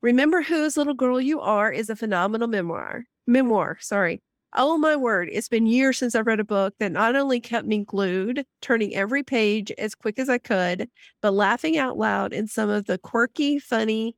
Remember 0.04 0.44
whose 0.44 0.78
little 0.78 0.94
girl 0.94 1.20
you 1.20 1.42
are 1.42 1.72
is 1.72 1.90
a 1.90 1.96
phenomenal 1.96 2.48
memoir. 2.48 3.06
Memoir, 3.26 3.80
sorry. 3.82 4.22
Oh 4.56 4.78
my 4.78 4.96
word, 4.96 5.30
it's 5.32 5.50
been 5.50 5.66
years 5.66 5.98
since 5.98 6.14
I 6.14 6.20
read 6.20 6.40
a 6.40 6.44
book 6.44 6.76
that 6.78 6.92
not 6.92 7.16
only 7.16 7.40
kept 7.40 7.66
me 7.66 7.84
glued, 7.84 8.46
turning 8.62 8.94
every 8.94 9.24
page 9.24 9.72
as 9.80 9.96
quick 9.96 10.20
as 10.20 10.30
I 10.30 10.38
could, 10.38 10.88
but 11.24 11.34
laughing 11.34 11.76
out 11.76 11.98
loud 11.98 12.32
in 12.32 12.46
some 12.46 12.70
of 12.70 12.86
the 12.86 13.00
quirky, 13.00 13.58
funny 13.58 14.16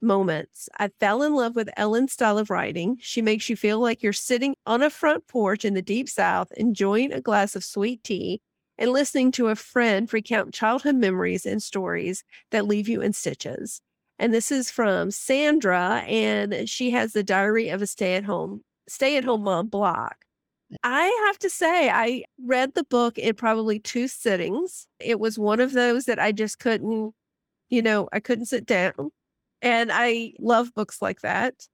moments. 0.00 0.68
I 0.78 0.90
fell 1.00 1.24
in 1.24 1.34
love 1.34 1.56
with 1.56 1.70
Ellen's 1.76 2.12
style 2.12 2.38
of 2.38 2.50
writing. 2.50 2.98
She 3.00 3.20
makes 3.20 3.50
you 3.50 3.56
feel 3.56 3.80
like 3.80 4.00
you're 4.00 4.12
sitting 4.12 4.54
on 4.64 4.80
a 4.80 4.90
front 4.90 5.26
porch 5.26 5.64
in 5.64 5.74
the 5.74 5.82
deep 5.82 6.08
south, 6.08 6.52
enjoying 6.56 7.12
a 7.12 7.20
glass 7.20 7.56
of 7.56 7.64
sweet 7.64 8.04
tea 8.04 8.40
and 8.78 8.90
listening 8.90 9.32
to 9.32 9.48
a 9.48 9.56
friend 9.56 10.12
recount 10.12 10.54
childhood 10.54 10.96
memories 10.96 11.46
and 11.46 11.62
stories 11.62 12.24
that 12.50 12.66
leave 12.66 12.88
you 12.88 13.00
in 13.00 13.12
stitches. 13.12 13.80
And 14.18 14.32
this 14.32 14.52
is 14.52 14.70
from 14.70 15.10
Sandra, 15.10 16.04
and 16.06 16.68
she 16.68 16.90
has 16.90 17.12
the 17.12 17.24
diary 17.24 17.68
of 17.68 17.82
a 17.82 17.86
stay 17.86 18.14
at 18.14 18.24
home 18.24 18.62
stay 18.88 19.16
at 19.16 19.24
home 19.24 19.42
mom 19.42 19.68
blog. 19.68 20.12
Mm. 20.72 20.76
I 20.82 21.24
have 21.26 21.38
to 21.40 21.50
say, 21.50 21.90
I 21.90 22.24
read 22.44 22.74
the 22.74 22.84
book 22.84 23.18
in 23.18 23.34
probably 23.34 23.78
two 23.78 24.08
sittings. 24.08 24.86
It 25.00 25.20
was 25.20 25.38
one 25.38 25.60
of 25.60 25.72
those 25.72 26.04
that 26.04 26.18
I 26.18 26.32
just 26.32 26.58
couldn't, 26.58 27.14
you 27.70 27.82
know, 27.82 28.08
I 28.12 28.20
couldn't 28.20 28.46
sit 28.46 28.66
down. 28.66 29.10
And 29.62 29.90
I 29.92 30.34
love 30.38 30.74
books 30.74 31.00
like 31.00 31.20
that. 31.22 31.66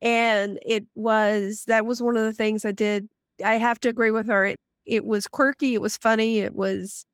And 0.00 0.58
it 0.64 0.84
was, 0.94 1.64
that 1.66 1.86
was 1.86 2.02
one 2.02 2.16
of 2.16 2.24
the 2.24 2.32
things 2.32 2.64
I 2.64 2.72
did. 2.72 3.08
I 3.44 3.54
have 3.54 3.80
to 3.80 3.88
agree 3.88 4.10
with 4.10 4.26
her. 4.28 4.46
It, 4.46 4.60
it 4.86 5.04
was 5.04 5.26
quirky, 5.26 5.74
it 5.74 5.80
was 5.80 5.96
funny, 5.96 6.38
it 6.40 6.54
was 6.54 7.04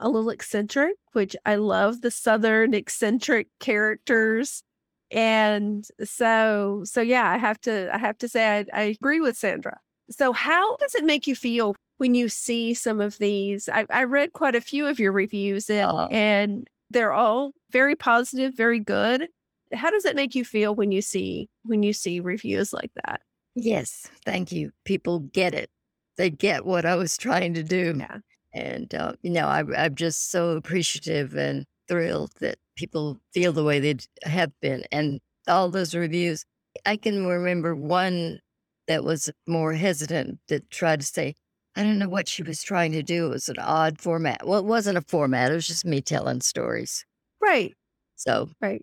a 0.00 0.08
little 0.08 0.30
eccentric, 0.30 0.94
which 1.12 1.34
I 1.44 1.56
love 1.56 2.00
the 2.02 2.10
Southern 2.10 2.74
eccentric 2.74 3.48
characters. 3.60 4.62
And 5.10 5.86
so, 6.04 6.82
so 6.84 7.00
yeah, 7.00 7.30
I 7.30 7.38
have 7.38 7.60
to, 7.62 7.94
I 7.94 7.98
have 7.98 8.18
to 8.18 8.28
say, 8.28 8.58
I, 8.58 8.66
I 8.72 8.82
agree 8.82 9.20
with 9.20 9.36
Sandra. 9.36 9.78
So, 10.10 10.32
how 10.32 10.76
does 10.76 10.94
it 10.94 11.04
make 11.04 11.26
you 11.26 11.34
feel 11.34 11.74
when 11.98 12.14
you 12.14 12.28
see 12.28 12.74
some 12.74 13.00
of 13.00 13.18
these? 13.18 13.68
I, 13.68 13.86
I 13.90 14.04
read 14.04 14.32
quite 14.32 14.54
a 14.54 14.60
few 14.60 14.86
of 14.86 14.98
your 14.98 15.12
reviews, 15.12 15.68
and, 15.70 15.90
Uh-huh. 15.90 16.08
and 16.10 16.68
they're 16.90 17.12
all 17.12 17.52
very 17.70 17.94
positive, 17.96 18.54
very 18.54 18.80
good. 18.80 19.28
How 19.72 19.90
does 19.90 20.04
it 20.04 20.16
make 20.16 20.34
you 20.34 20.44
feel 20.44 20.74
when 20.74 20.92
you 20.92 21.02
see 21.02 21.48
when 21.64 21.82
you 21.82 21.92
see 21.92 22.20
reviews 22.20 22.72
like 22.72 22.90
that? 23.04 23.20
Yes, 23.54 24.08
thank 24.24 24.52
you. 24.52 24.70
People 24.84 25.20
get 25.20 25.54
it. 25.54 25.70
They 26.18 26.30
get 26.30 26.66
what 26.66 26.84
I 26.84 26.96
was 26.96 27.16
trying 27.16 27.54
to 27.54 27.62
do. 27.62 27.94
Yeah. 27.98 28.18
And, 28.52 28.94
uh, 28.94 29.12
you 29.22 29.30
know, 29.30 29.46
I, 29.46 29.64
I'm 29.76 29.94
just 29.94 30.30
so 30.30 30.50
appreciative 30.50 31.34
and 31.34 31.64
thrilled 31.88 32.32
that 32.40 32.58
people 32.76 33.18
feel 33.32 33.52
the 33.52 33.64
way 33.64 33.80
they 33.80 33.96
have 34.24 34.52
been. 34.60 34.84
And 34.92 35.20
all 35.46 35.70
those 35.70 35.94
reviews, 35.94 36.44
I 36.84 36.96
can 36.96 37.26
remember 37.26 37.74
one 37.74 38.40
that 38.88 39.04
was 39.04 39.30
more 39.46 39.74
hesitant 39.74 40.40
that 40.48 40.70
tried 40.70 41.00
to 41.00 41.06
say, 41.06 41.34
I 41.76 41.82
don't 41.82 41.98
know 41.98 42.08
what 42.08 42.28
she 42.28 42.42
was 42.42 42.62
trying 42.62 42.92
to 42.92 43.02
do. 43.02 43.26
It 43.26 43.30
was 43.30 43.48
an 43.48 43.58
odd 43.60 44.00
format. 44.00 44.46
Well, 44.46 44.58
it 44.58 44.64
wasn't 44.64 44.98
a 44.98 45.02
format, 45.02 45.52
it 45.52 45.54
was 45.54 45.66
just 45.66 45.84
me 45.84 46.00
telling 46.00 46.40
stories. 46.40 47.04
Right, 47.40 47.74
So, 48.16 48.50
right. 48.60 48.82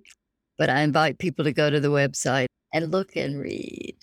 but 0.58 0.69
I 0.69 0.82
invite 0.82 1.17
people 1.19 1.43
to 1.43 1.52
go 1.52 1.69
to 1.69 1.80
the 1.82 1.89
website 1.89 2.48
and 2.74 2.91
look 2.91 3.15
and 3.17 3.38
read. 3.39 3.95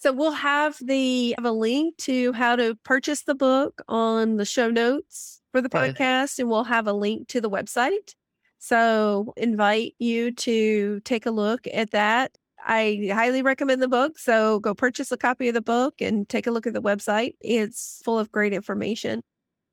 So 0.00 0.12
we'll 0.12 0.32
have 0.32 0.76
the 0.80 1.34
have 1.38 1.44
a 1.44 1.52
link 1.52 1.96
to 1.98 2.32
how 2.32 2.56
to 2.56 2.74
purchase 2.84 3.22
the 3.22 3.34
book 3.34 3.82
on 3.88 4.36
the 4.36 4.44
show 4.44 4.70
notes 4.70 5.40
for 5.52 5.60
the 5.60 5.68
Right. 5.72 5.94
podcast, 5.94 6.38
and 6.38 6.48
we'll 6.48 6.64
have 6.64 6.86
a 6.86 6.92
link 6.92 7.28
to 7.28 7.40
the 7.40 7.50
website. 7.50 8.14
So 8.58 9.32
invite 9.36 9.94
you 9.98 10.32
to 10.32 11.00
take 11.00 11.26
a 11.26 11.30
look 11.30 11.66
at 11.72 11.90
that. 11.90 12.36
I 12.64 13.10
highly 13.12 13.42
recommend 13.42 13.82
the 13.82 13.88
book. 13.88 14.18
So 14.18 14.60
go 14.60 14.72
purchase 14.74 15.10
a 15.12 15.16
copy 15.16 15.48
of 15.48 15.54
the 15.54 15.60
book 15.62 16.00
and 16.00 16.28
take 16.28 16.46
a 16.46 16.50
look 16.52 16.66
at 16.66 16.72
the 16.74 16.82
website. 16.82 17.34
It's 17.40 18.00
full 18.04 18.18
of 18.18 18.30
great 18.30 18.52
information. 18.52 19.22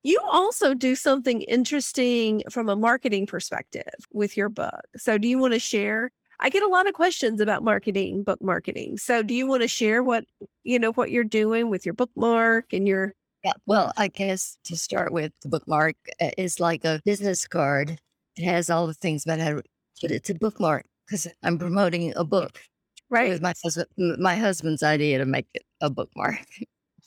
You 0.01 0.19
also 0.23 0.73
do 0.73 0.95
something 0.95 1.41
interesting 1.41 2.41
from 2.49 2.69
a 2.69 2.75
marketing 2.75 3.27
perspective 3.27 3.83
with 4.11 4.37
your 4.37 4.49
book. 4.49 4.85
So 4.97 5.17
do 5.17 5.27
you 5.27 5.37
want 5.37 5.53
to 5.53 5.59
share? 5.59 6.11
I 6.39 6.49
get 6.49 6.63
a 6.63 6.67
lot 6.67 6.87
of 6.87 6.93
questions 6.93 7.41
about 7.41 7.63
marketing, 7.63 8.23
book 8.23 8.41
marketing. 8.41 8.97
So 8.97 9.21
do 9.21 9.33
you 9.33 9.45
want 9.45 9.61
to 9.61 9.67
share 9.67 10.03
what, 10.03 10.25
you 10.63 10.79
know, 10.79 10.91
what 10.93 11.11
you're 11.11 11.23
doing 11.23 11.69
with 11.69 11.85
your 11.85 11.93
bookmark 11.93 12.71
and 12.73 12.87
your 12.87 13.13
Yeah. 13.43 13.53
Well, 13.65 13.91
I 13.97 14.07
guess 14.07 14.57
to 14.65 14.75
start 14.77 15.11
with, 15.11 15.31
the 15.43 15.49
bookmark 15.49 15.95
uh, 16.21 16.31
is 16.37 16.59
like 16.59 16.85
a 16.85 17.01
business 17.05 17.47
card. 17.47 17.99
It 18.35 18.45
has 18.45 18.69
all 18.69 18.87
the 18.87 18.93
things 18.93 19.25
about 19.25 19.39
how, 19.39 19.61
but 20.01 20.11
it's 20.11 20.29
a 20.29 20.35
bookmark 20.35 20.85
because 21.05 21.27
I'm 21.43 21.57
promoting 21.57 22.13
a 22.15 22.23
book. 22.23 22.57
It 22.57 23.03
right? 23.09 23.29
was 23.29 23.41
my 23.41 23.53
husband, 23.63 23.87
my 24.19 24.35
husband's 24.35 24.83
idea 24.83 25.17
to 25.17 25.25
make 25.25 25.47
it 25.53 25.63
a 25.81 25.89
bookmark. 25.89 26.39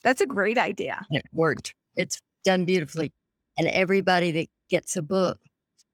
That's 0.03 0.21
a 0.21 0.27
great 0.27 0.59
idea. 0.59 1.07
and 1.09 1.19
it 1.19 1.27
worked. 1.33 1.75
It's 1.97 2.21
done 2.45 2.65
beautifully, 2.65 3.13
and 3.57 3.69
everybody 3.69 4.33
that 4.33 4.49
gets 4.69 4.97
a 4.97 5.03
book 5.03 5.39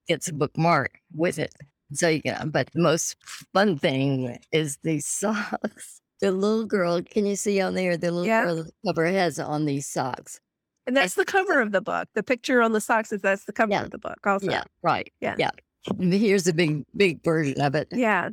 gets 0.07 0.27
a 0.27 0.33
bookmark 0.33 0.99
with 1.13 1.37
it. 1.37 1.53
So 1.93 2.07
you 2.07 2.21
can. 2.21 2.49
But 2.49 2.71
the 2.73 2.81
most 2.81 3.15
fun 3.53 3.77
thing 3.77 4.37
is 4.51 4.77
these 4.83 5.05
socks. 5.05 6.01
The 6.21 6.33
little 6.33 6.65
girl, 6.65 7.01
can 7.01 7.25
you 7.25 7.37
see 7.37 7.61
on 7.61 7.75
there? 7.75 7.95
The 7.95 8.11
little 8.11 8.25
Yeah. 8.27 8.43
girl 8.43 8.65
cover 8.85 9.05
has 9.05 9.39
on 9.39 9.63
these 9.63 9.87
socks. 9.87 10.41
And 10.85 10.97
that's 10.97 11.13
the 11.13 11.23
cover 11.23 11.61
of 11.61 11.71
the 11.71 11.79
book. 11.79 12.09
The 12.13 12.23
picture 12.23 12.61
on 12.61 12.73
the 12.73 12.81
socks 12.81 13.13
is 13.13 13.21
that's 13.21 13.45
the 13.45 13.53
cover 13.53 13.71
Yeah. 13.71 13.83
of 13.83 13.91
the 13.91 13.99
book 13.99 14.17
also. 14.25 14.51
Yeah, 14.51 14.65
right. 14.83 15.09
Yeah. 15.21 15.35
Yeah. 15.39 15.51
And 15.97 16.11
Here's 16.11 16.45
a 16.45 16.51
big, 16.51 16.83
big 16.93 17.23
version 17.23 17.61
of 17.61 17.73
it, 17.73 17.87
Yeah. 17.93 18.31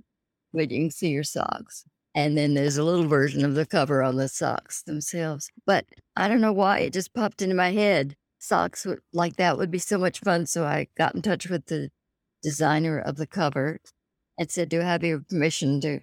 where 0.51 0.65
you 0.65 0.81
can 0.81 0.91
see 0.91 1.11
your 1.11 1.23
socks. 1.23 1.85
And 2.13 2.37
then 2.37 2.55
there's 2.55 2.77
a 2.77 2.83
little 2.83 3.07
version 3.07 3.45
of 3.45 3.55
the 3.55 3.65
cover 3.67 4.03
on 4.03 4.17
the 4.17 4.29
socks 4.29 4.83
themselves. 4.83 5.49
But 5.65 5.87
I 6.17 6.27
don't 6.27 6.41
know 6.41 6.53
why 6.53 6.81
it 6.81 6.93
just 6.93 7.15
popped 7.15 7.41
into 7.41 7.55
my 7.55 7.71
head. 7.71 8.17
Socks 8.41 8.85
would, 8.85 8.99
like 9.13 9.37
that 9.37 9.59
would 9.59 9.71
be 9.71 9.79
so 9.79 9.97
much 9.97 10.19
fun. 10.19 10.47
So 10.47 10.65
I 10.65 10.89
got 10.99 11.15
in 11.15 11.23
touch 11.23 11.49
with 11.49 11.67
the 11.67 11.93
designer 12.47 12.97
of 13.01 13.17
the 13.17 13.27
cover 13.27 13.81
and 14.39 14.49
said, 14.51 14.69
Do 14.69 14.81
I 14.81 14.85
have 14.85 15.03
your 15.03 15.21
permission 15.21 15.81
to 15.81 16.01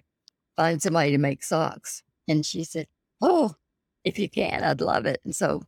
find 0.56 0.82
somebody 0.82 1.10
to 1.12 1.18
make 1.18 1.42
socks? 1.42 2.02
And 2.28 2.44
she 2.44 2.64
said, 2.64 2.86
Oh, 3.22 3.54
if 4.04 4.18
you 4.18 4.28
can, 4.28 4.62
I'd 4.62 4.82
love 4.82 5.06
it. 5.06 5.20
And 5.24 5.34
so, 5.34 5.62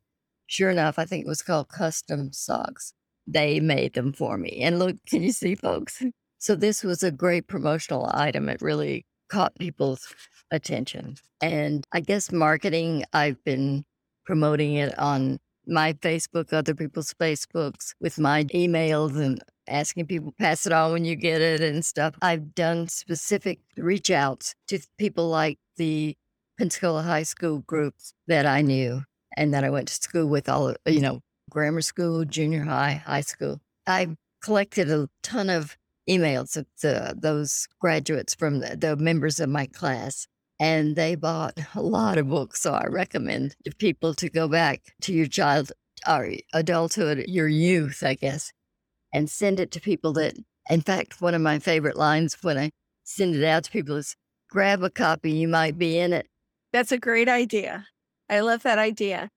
sure 0.46 0.68
enough, 0.68 0.98
I 0.98 1.06
think 1.06 1.24
it 1.24 1.28
was 1.28 1.40
called 1.40 1.68
Custom 1.70 2.30
Socks. 2.32 2.92
they 3.26 3.58
made 3.58 3.94
them 3.94 4.12
for 4.12 4.36
me. 4.36 4.60
And 4.62 4.78
look, 4.78 4.96
can 5.08 5.22
you 5.22 5.32
see, 5.32 5.54
folks? 5.54 6.02
So 6.38 6.54
this 6.54 6.84
was 6.84 7.02
a 7.02 7.10
great 7.10 7.46
promotional 7.48 8.10
item. 8.12 8.48
It 8.50 8.60
really 8.60 9.06
caught 9.30 9.58
people's 9.58 10.06
attention. 10.50 11.16
And 11.40 11.84
I 11.92 12.00
guess 12.00 12.30
marketing, 12.30 13.04
I've 13.14 13.42
been 13.44 13.84
promoting 14.26 14.74
it 14.74 14.96
on 14.98 15.38
my 15.66 15.94
Facebook, 15.94 16.52
other 16.52 16.74
people's 16.74 17.14
Facebooks, 17.14 17.94
with 18.00 18.18
my 18.18 18.44
emails 18.44 19.16
and 19.16 19.40
asking 19.68 20.06
people 20.06 20.34
pass 20.38 20.66
it 20.66 20.72
on 20.72 20.92
when 20.92 21.04
you 21.04 21.16
get 21.16 21.40
it 21.40 21.60
and 21.60 21.84
stuff. 21.84 22.14
I've 22.22 22.54
done 22.54 22.88
specific 22.88 23.60
reach 23.76 24.10
outs 24.10 24.54
to 24.68 24.80
people 24.98 25.28
like 25.28 25.58
the 25.76 26.16
Pensacola 26.58 27.02
High 27.02 27.24
School 27.24 27.60
groups 27.60 28.12
that 28.26 28.46
I 28.46 28.62
knew 28.62 29.02
and 29.36 29.52
that 29.52 29.64
I 29.64 29.70
went 29.70 29.88
to 29.88 29.94
school 29.94 30.26
with 30.26 30.48
all, 30.48 30.74
you 30.86 31.00
know, 31.00 31.20
grammar 31.50 31.82
school, 31.82 32.24
junior 32.24 32.64
high, 32.64 33.02
high 33.04 33.20
school. 33.20 33.60
I 33.86 34.16
collected 34.42 34.90
a 34.90 35.08
ton 35.22 35.50
of 35.50 35.76
emails 36.08 36.56
of 36.56 36.66
the, 36.82 37.14
those 37.16 37.66
graduates 37.80 38.34
from 38.34 38.60
the, 38.60 38.76
the 38.76 38.96
members 38.96 39.40
of 39.40 39.48
my 39.48 39.66
class 39.66 40.26
and 40.58 40.96
they 40.96 41.14
bought 41.14 41.58
a 41.74 41.82
lot 41.82 42.18
of 42.18 42.28
books. 42.28 42.62
So 42.62 42.72
I 42.72 42.86
recommend 42.86 43.56
people 43.78 44.14
to 44.14 44.28
go 44.28 44.48
back 44.48 44.82
to 45.02 45.12
your 45.12 45.26
child 45.26 45.72
or 46.06 46.30
adulthood, 46.52 47.24
your 47.26 47.48
youth, 47.48 48.02
I 48.02 48.14
guess, 48.14 48.52
and 49.16 49.30
send 49.30 49.58
it 49.58 49.70
to 49.70 49.80
people 49.80 50.12
that, 50.12 50.34
in 50.68 50.82
fact, 50.82 51.22
one 51.22 51.32
of 51.32 51.40
my 51.40 51.58
favorite 51.58 51.96
lines 51.96 52.36
when 52.42 52.58
I 52.58 52.70
send 53.04 53.34
it 53.34 53.44
out 53.44 53.64
to 53.64 53.70
people 53.70 53.96
is 53.96 54.14
grab 54.50 54.82
a 54.82 54.90
copy, 54.90 55.32
you 55.32 55.48
might 55.48 55.78
be 55.78 55.98
in 55.98 56.12
it. 56.12 56.26
That's 56.70 56.92
a 56.92 56.98
great 56.98 57.26
idea. 57.26 57.86
I 58.28 58.40
love 58.40 58.62
that 58.64 58.78
idea. 58.78 59.30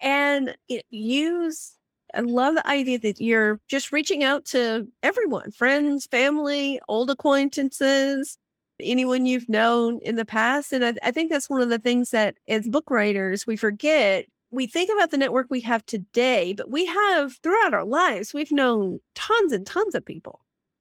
And 0.00 0.56
use, 0.88 1.74
I 2.14 2.20
love 2.20 2.54
the 2.54 2.66
idea 2.66 2.98
that 3.00 3.20
you're 3.20 3.60
just 3.68 3.92
reaching 3.92 4.24
out 4.24 4.46
to 4.46 4.88
everyone 5.02 5.50
friends, 5.50 6.06
family, 6.06 6.80
old 6.88 7.10
acquaintances, 7.10 8.38
anyone 8.80 9.26
you've 9.26 9.50
known 9.50 10.00
in 10.02 10.16
the 10.16 10.24
past. 10.24 10.72
And 10.72 10.82
I, 10.82 10.94
I 11.02 11.10
think 11.10 11.30
that's 11.30 11.50
one 11.50 11.60
of 11.60 11.68
the 11.68 11.78
things 11.78 12.10
that 12.10 12.36
as 12.48 12.66
book 12.66 12.90
writers, 12.90 13.46
we 13.46 13.56
forget. 13.56 14.24
We 14.50 14.66
think 14.66 14.90
about 14.92 15.10
the 15.10 15.18
network 15.18 15.48
we 15.50 15.60
have 15.62 15.84
today, 15.86 16.54
but 16.54 16.70
we 16.70 16.86
have 16.86 17.36
throughout 17.42 17.74
our 17.74 17.84
lives, 17.84 18.32
we've 18.32 18.52
known 18.52 19.00
tons 19.14 19.52
and 19.52 19.66
tons 19.66 19.94
of 19.94 20.04
people. 20.04 20.40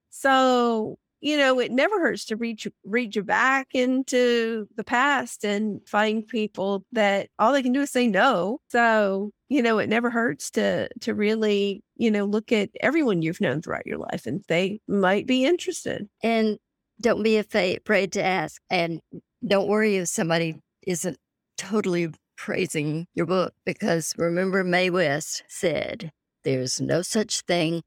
So, 0.09 0.97
you 1.21 1.37
know, 1.37 1.59
it 1.59 1.71
never 1.71 1.99
hurts 1.99 2.25
to 2.25 2.35
reach 2.35 2.67
reach 2.83 3.17
back 3.25 3.67
into 3.73 4.67
the 4.75 4.83
past 4.83 5.43
and 5.43 5.81
find 5.87 6.27
people 6.27 6.85
that 6.91 7.29
all 7.39 7.51
they 7.51 7.63
can 7.63 7.73
do 7.73 7.81
is 7.81 7.91
say 7.91 8.07
no. 8.07 8.59
So, 8.69 9.31
you 9.49 9.61
know, 9.61 9.79
it 9.79 9.89
never 9.89 10.09
hurts 10.09 10.51
to 10.51 10.87
to 11.01 11.13
really, 11.15 11.83
you 11.95 12.11
know, 12.11 12.25
look 12.25 12.51
at 12.51 12.69
everyone 12.81 13.21
you've 13.23 13.41
known 13.41 13.61
throughout 13.61 13.87
your 13.87 13.97
life 13.97 14.25
and 14.25 14.43
they 14.47 14.79
might 14.87 15.25
be 15.25 15.45
interested. 15.45 16.07
And 16.21 16.57
don't 17.01 17.23
be 17.23 17.37
afraid 17.37 18.11
to 18.13 18.23
ask. 18.23 18.61
And 18.69 19.01
don't 19.45 19.67
worry 19.67 19.97
if 19.97 20.09
somebody 20.09 20.61
isn't 20.85 21.17
totally 21.57 22.09
praising 22.37 23.07
your 23.13 23.25
book 23.25 23.53
because 23.65 24.13
remember, 24.17 24.63
Mae 24.63 24.89
West 24.89 25.43
said, 25.47 26.11
there's 26.43 26.79
no 26.79 27.01
such 27.01 27.41
thing 27.41 27.81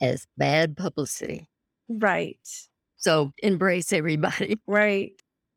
as 0.00 0.26
bad 0.36 0.76
publicity. 0.76 1.48
Right. 1.88 2.38
So 2.96 3.32
embrace 3.42 3.92
everybody. 3.92 4.58
Right. 4.66 5.12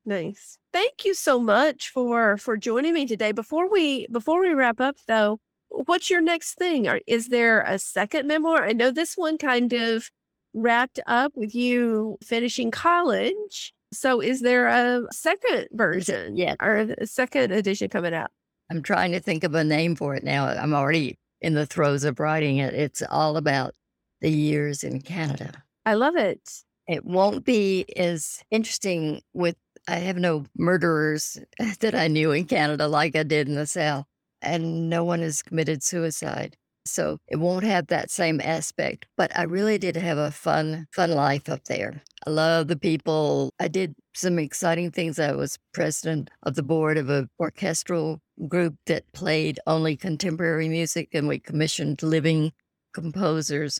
Nice. 0.08 0.60
Thank 0.72 1.04
you 1.04 1.16
so 1.16 1.40
much 1.40 1.90
for 1.90 2.38
for 2.38 2.58
joining 2.58 2.94
me 2.94 3.08
today. 3.08 3.32
Before 3.32 3.70
we 3.70 4.06
before 4.12 4.40
we 4.40 4.54
wrap 4.54 4.80
up 4.80 4.98
though, 5.08 5.40
what's 5.70 6.12
your 6.12 6.22
next 6.22 6.56
thing? 6.60 6.88
Is 7.08 7.30
there 7.30 7.62
a 7.62 7.80
second 7.80 8.28
memoir? 8.28 8.64
I 8.66 8.74
know 8.74 8.92
this 8.92 9.16
one 9.16 9.40
kind 9.40 9.74
of 9.74 10.10
wrapped 10.54 11.00
up 11.08 11.34
with 11.36 11.56
you 11.56 12.18
finishing 12.24 12.70
college. 12.70 13.74
So 13.94 14.22
is 14.22 14.42
there 14.42 14.68
a 14.68 15.04
second 15.12 15.68
version? 15.72 16.36
Yeah. 16.36 16.56
Or 16.62 16.88
a 16.98 17.08
second 17.08 17.52
edition 17.52 17.90
coming 17.90 18.14
out? 18.14 18.32
I'm 18.70 18.82
trying 18.82 19.12
to 19.12 19.20
think 19.20 19.44
of 19.44 19.54
a 19.54 19.64
name 19.64 19.96
for 19.96 20.16
it 20.16 20.24
now. 20.24 20.48
I'm 20.48 20.74
already 20.74 21.18
in 21.42 21.54
the 21.54 21.66
throes 21.66 22.04
of 22.04 22.20
writing 22.20 22.58
it. 22.58 22.74
It's 22.74 23.04
all 23.10 23.38
about 23.38 23.76
the 24.22 24.32
years 24.32 24.84
in 24.84 25.02
Canada. 25.02 25.52
I 25.86 25.94
love 25.94 26.16
it. 26.16 26.42
It 26.88 27.06
won't 27.06 27.46
be 27.46 27.86
as 27.96 28.44
interesting 28.52 29.22
with, 29.34 29.56
I 29.88 29.98
have 29.98 30.18
no 30.18 30.46
murderers 30.58 31.38
that 31.80 31.94
I 31.96 32.08
knew 32.08 32.32
in 32.32 32.46
Canada 32.46 32.88
like 32.88 33.16
I 33.16 33.24
did 33.24 33.48
in 33.48 33.56
the 33.56 33.68
South, 33.68 34.06
and 34.42 34.90
no 34.90 35.04
one 35.04 35.20
has 35.20 35.44
committed 35.44 35.84
suicide. 35.84 36.58
So 36.86 37.20
it 37.28 37.38
won't 37.38 37.66
have 37.66 37.88
that 37.88 38.12
same 38.12 38.40
aspect. 38.42 39.08
But 39.18 39.38
I 39.38 39.44
really 39.44 39.78
did 39.78 39.96
have 39.96 40.18
a 40.18 40.32
fun, 40.32 40.88
fun 40.92 41.12
life 41.12 41.50
up 41.50 41.66
there. 41.66 42.04
I 42.26 42.30
love 42.30 42.68
the 42.68 42.76
people. 42.78 43.52
I 43.60 43.68
did 43.68 43.96
some 44.14 44.40
exciting 44.40 44.92
things. 44.92 45.20
I 45.20 45.32
was 45.32 45.58
president 45.74 46.30
of 46.44 46.56
the 46.56 46.64
board 46.64 46.98
of 46.98 47.10
an 47.10 47.30
orchestral 47.40 48.22
group 48.48 48.76
that 48.86 49.12
played 49.14 49.60
only 49.66 49.96
contemporary 49.98 50.70
music, 50.70 51.10
and 51.14 51.28
we 51.28 51.40
commissioned 51.40 52.04
living 52.04 52.52
composers 52.94 53.80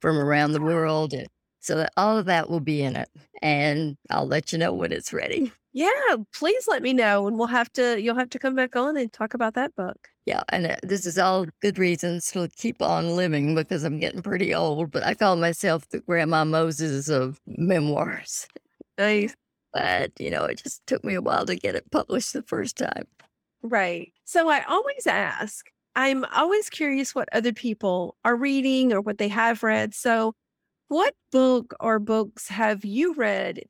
from 0.00 0.18
around 0.18 0.52
the 0.52 0.60
world. 0.60 1.14
So 1.60 1.76
that 1.76 1.92
all 1.96 2.16
of 2.16 2.26
that 2.26 2.48
will 2.48 2.60
be 2.60 2.82
in 2.82 2.96
it. 2.96 3.08
And 3.42 3.96
I'll 4.10 4.26
let 4.26 4.52
you 4.52 4.58
know 4.58 4.72
when 4.72 4.92
it's 4.92 5.12
ready. 5.12 5.52
Yeah, 5.76 6.16
please 6.32 6.66
let 6.66 6.82
me 6.82 6.94
know 6.94 7.28
and 7.28 7.36
we'll 7.36 7.48
have 7.48 7.70
to 7.74 8.00
you'll 8.00 8.14
have 8.16 8.30
to 8.30 8.38
come 8.38 8.54
back 8.54 8.76
on 8.76 8.96
and 8.96 9.12
talk 9.12 9.34
about 9.34 9.52
that 9.54 9.76
book. 9.76 10.08
Yeah, 10.24 10.42
and 10.48 10.68
uh, 10.68 10.76
this 10.82 11.04
is 11.04 11.18
all 11.18 11.44
good 11.60 11.78
reasons 11.78 12.30
to 12.30 12.48
keep 12.56 12.80
on 12.80 13.14
living 13.14 13.54
because 13.54 13.84
I'm 13.84 14.00
getting 14.00 14.22
pretty 14.22 14.54
old, 14.54 14.90
but 14.90 15.02
I 15.02 15.12
call 15.12 15.36
myself 15.36 15.86
the 15.90 16.00
grandma 16.00 16.46
Moses 16.46 17.10
of 17.10 17.42
memoirs. 17.46 18.48
Nice. 18.96 19.34
But, 19.74 20.12
you 20.18 20.30
know, 20.30 20.46
it 20.46 20.62
just 20.62 20.80
took 20.86 21.04
me 21.04 21.12
a 21.12 21.20
while 21.20 21.44
to 21.44 21.56
get 21.56 21.74
it 21.74 21.90
published 21.90 22.32
the 22.32 22.40
first 22.40 22.78
time. 22.78 23.06
Right. 23.62 24.14
So 24.24 24.48
I 24.48 24.64
always 24.64 25.06
ask, 25.06 25.66
I'm 25.94 26.24
always 26.34 26.70
curious 26.70 27.14
what 27.14 27.28
other 27.32 27.52
people 27.52 28.16
are 28.24 28.34
reading 28.34 28.94
or 28.94 29.02
what 29.02 29.18
they 29.18 29.28
have 29.28 29.62
read. 29.62 29.94
So 29.94 30.32
what 30.88 31.12
book 31.32 31.74
or 31.80 31.98
books 31.98 32.48
have 32.48 32.82
you 32.82 33.12
read 33.12 33.60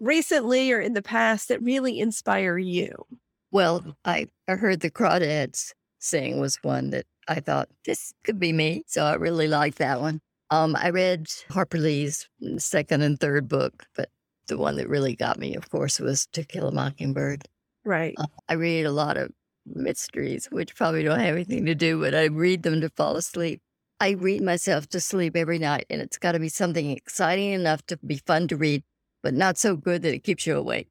recently 0.00 0.72
or 0.72 0.80
in 0.80 0.92
the 0.94 1.02
past 1.02 1.48
that 1.48 1.62
really 1.62 2.00
inspire 2.00 2.58
you? 2.58 3.06
Well, 3.50 3.96
I, 4.04 4.28
I 4.48 4.54
heard 4.54 4.80
the 4.80 4.90
Crawdads 4.90 5.72
sing 5.98 6.40
was 6.40 6.56
one 6.62 6.90
that 6.90 7.06
I 7.28 7.40
thought 7.40 7.68
this 7.84 8.12
could 8.24 8.38
be 8.38 8.52
me. 8.52 8.82
So 8.86 9.04
I 9.04 9.14
really 9.14 9.48
liked 9.48 9.78
that 9.78 10.00
one. 10.00 10.20
Um, 10.50 10.76
I 10.76 10.90
read 10.90 11.26
Harper 11.50 11.78
Lee's 11.78 12.28
second 12.58 13.02
and 13.02 13.18
third 13.18 13.48
book, 13.48 13.84
but 13.96 14.10
the 14.46 14.58
one 14.58 14.76
that 14.76 14.88
really 14.88 15.16
got 15.16 15.38
me, 15.38 15.56
of 15.56 15.70
course, 15.70 15.98
was 15.98 16.26
To 16.32 16.44
Kill 16.44 16.68
a 16.68 16.72
Mockingbird. 16.72 17.44
Right. 17.84 18.14
Uh, 18.18 18.26
I 18.48 18.54
read 18.54 18.86
a 18.86 18.92
lot 18.92 19.16
of 19.16 19.30
mysteries, 19.66 20.46
which 20.52 20.76
probably 20.76 21.02
don't 21.02 21.18
have 21.18 21.34
anything 21.34 21.66
to 21.66 21.74
do, 21.74 22.00
but 22.00 22.14
I 22.14 22.26
read 22.26 22.62
them 22.62 22.80
to 22.80 22.90
fall 22.90 23.16
asleep. 23.16 23.60
I 23.98 24.10
read 24.10 24.42
myself 24.42 24.86
to 24.88 25.00
sleep 25.00 25.34
every 25.36 25.58
night, 25.58 25.86
and 25.90 26.00
it's 26.00 26.18
got 26.18 26.32
to 26.32 26.38
be 26.38 26.48
something 26.48 26.90
exciting 26.90 27.52
enough 27.52 27.84
to 27.86 27.96
be 27.96 28.20
fun 28.26 28.46
to 28.48 28.56
read, 28.56 28.84
but 29.26 29.34
not 29.34 29.58
so 29.58 29.74
good 29.74 30.02
that 30.02 30.14
it 30.14 30.22
keeps 30.22 30.46
you 30.46 30.56
awake. 30.56 30.88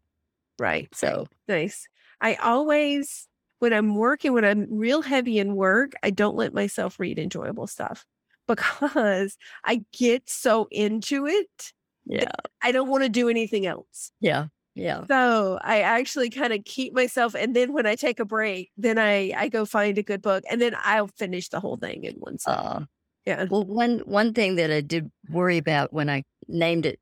Right. 0.59 0.89
So 0.93 1.27
nice. 1.47 1.87
I 2.19 2.33
always, 2.35 3.29
when 3.59 3.71
I'm 3.71 3.95
working, 3.95 4.33
when 4.33 4.43
I'm 4.43 4.67
real 4.69 5.01
heavy 5.01 5.39
in 5.39 5.55
work, 5.55 5.93
I 6.03 6.09
don't 6.09 6.35
let 6.35 6.53
myself 6.53 6.99
read 6.99 7.17
enjoyable 7.17 7.65
stuff 7.65 8.05
because 8.49 9.37
I 9.63 9.85
get 9.93 10.29
so 10.29 10.67
into 10.69 11.27
it. 11.27 11.71
Yeah. 12.05 12.29
I 12.61 12.73
don't 12.73 12.89
want 12.89 13.03
to 13.03 13.09
do 13.09 13.29
anything 13.29 13.65
else. 13.65 14.11
Yeah. 14.19 14.47
Yeah. 14.73 15.05
So 15.07 15.57
I 15.61 15.79
actually 15.79 16.29
kind 16.29 16.51
of 16.51 16.65
keep 16.65 16.93
myself 16.93 17.35
and 17.35 17.55
then 17.55 17.71
when 17.71 17.85
I 17.85 17.95
take 17.95 18.19
a 18.19 18.25
break, 18.25 18.69
then 18.75 18.99
I 18.99 19.31
I 19.37 19.47
go 19.47 19.63
find 19.63 19.97
a 19.97 20.03
good 20.03 20.21
book 20.21 20.43
and 20.51 20.61
then 20.61 20.75
I'll 20.83 21.07
finish 21.07 21.47
the 21.47 21.61
whole 21.61 21.77
thing 21.77 22.03
in 22.03 22.15
one 22.15 22.37
sitting. 22.37 22.59
Uh, 22.59 22.85
yeah. 23.25 23.45
well, 23.49 23.63
one 23.63 23.99
one 23.99 24.33
thing 24.33 24.55
that 24.57 24.71
I 24.71 24.81
did 24.81 25.09
worry 25.29 25.57
about 25.57 25.93
when 25.93 26.09
I 26.09 26.23
named 26.49 26.85
it, 26.85 26.99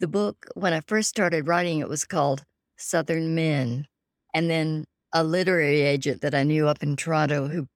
the 0.00 0.08
book 0.08 0.46
when 0.54 0.72
I 0.72 0.80
first 0.80 1.08
started 1.08 1.46
writing 1.48 1.78
it 1.80 1.88
was 1.88 2.04
called 2.04 2.44
Southern 2.78 3.34
Men, 3.34 3.86
and 4.34 4.50
then 4.50 4.86
a 5.12 5.24
literary 5.24 5.82
agent 5.82 6.22
that 6.22 6.34
I 6.34 6.42
knew 6.44 6.68
up 6.68 6.82
in 6.82 6.96
Toronto 6.96 7.48
who 7.48 7.68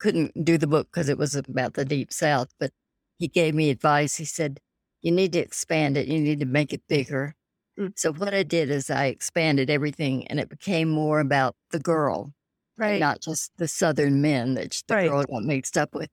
couldn't 0.00 0.44
do 0.44 0.58
the 0.58 0.66
book 0.66 0.88
because 0.92 1.08
it 1.08 1.18
was 1.18 1.34
about 1.34 1.74
the 1.74 1.84
deep 1.84 2.12
South, 2.12 2.48
but 2.60 2.72
he 3.18 3.28
gave 3.28 3.54
me 3.54 3.70
advice. 3.70 4.16
He 4.16 4.24
said, 4.24 4.60
"You 5.02 5.12
need 5.12 5.32
to 5.32 5.38
expand 5.40 5.96
it. 5.96 6.08
You 6.08 6.20
need 6.20 6.40
to 6.40 6.46
make 6.46 6.72
it 6.72 6.82
bigger." 6.88 7.34
Mm. 7.78 7.92
So 7.96 8.12
what 8.12 8.34
I 8.34 8.42
did 8.42 8.70
is 8.70 8.90
I 8.90 9.06
expanded 9.06 9.70
everything, 9.70 10.26
and 10.28 10.40
it 10.40 10.48
became 10.48 10.88
more 10.90 11.20
about 11.20 11.56
the 11.70 11.80
girl, 11.80 12.32
Right. 12.76 13.00
not 13.00 13.20
just 13.22 13.52
the 13.56 13.68
Southern 13.68 14.20
men 14.20 14.54
that 14.54 14.82
the 14.88 14.94
Right. 14.94 15.10
girl 15.10 15.24
got 15.24 15.44
mixed 15.44 15.78
up 15.78 15.94
with. 15.94 16.10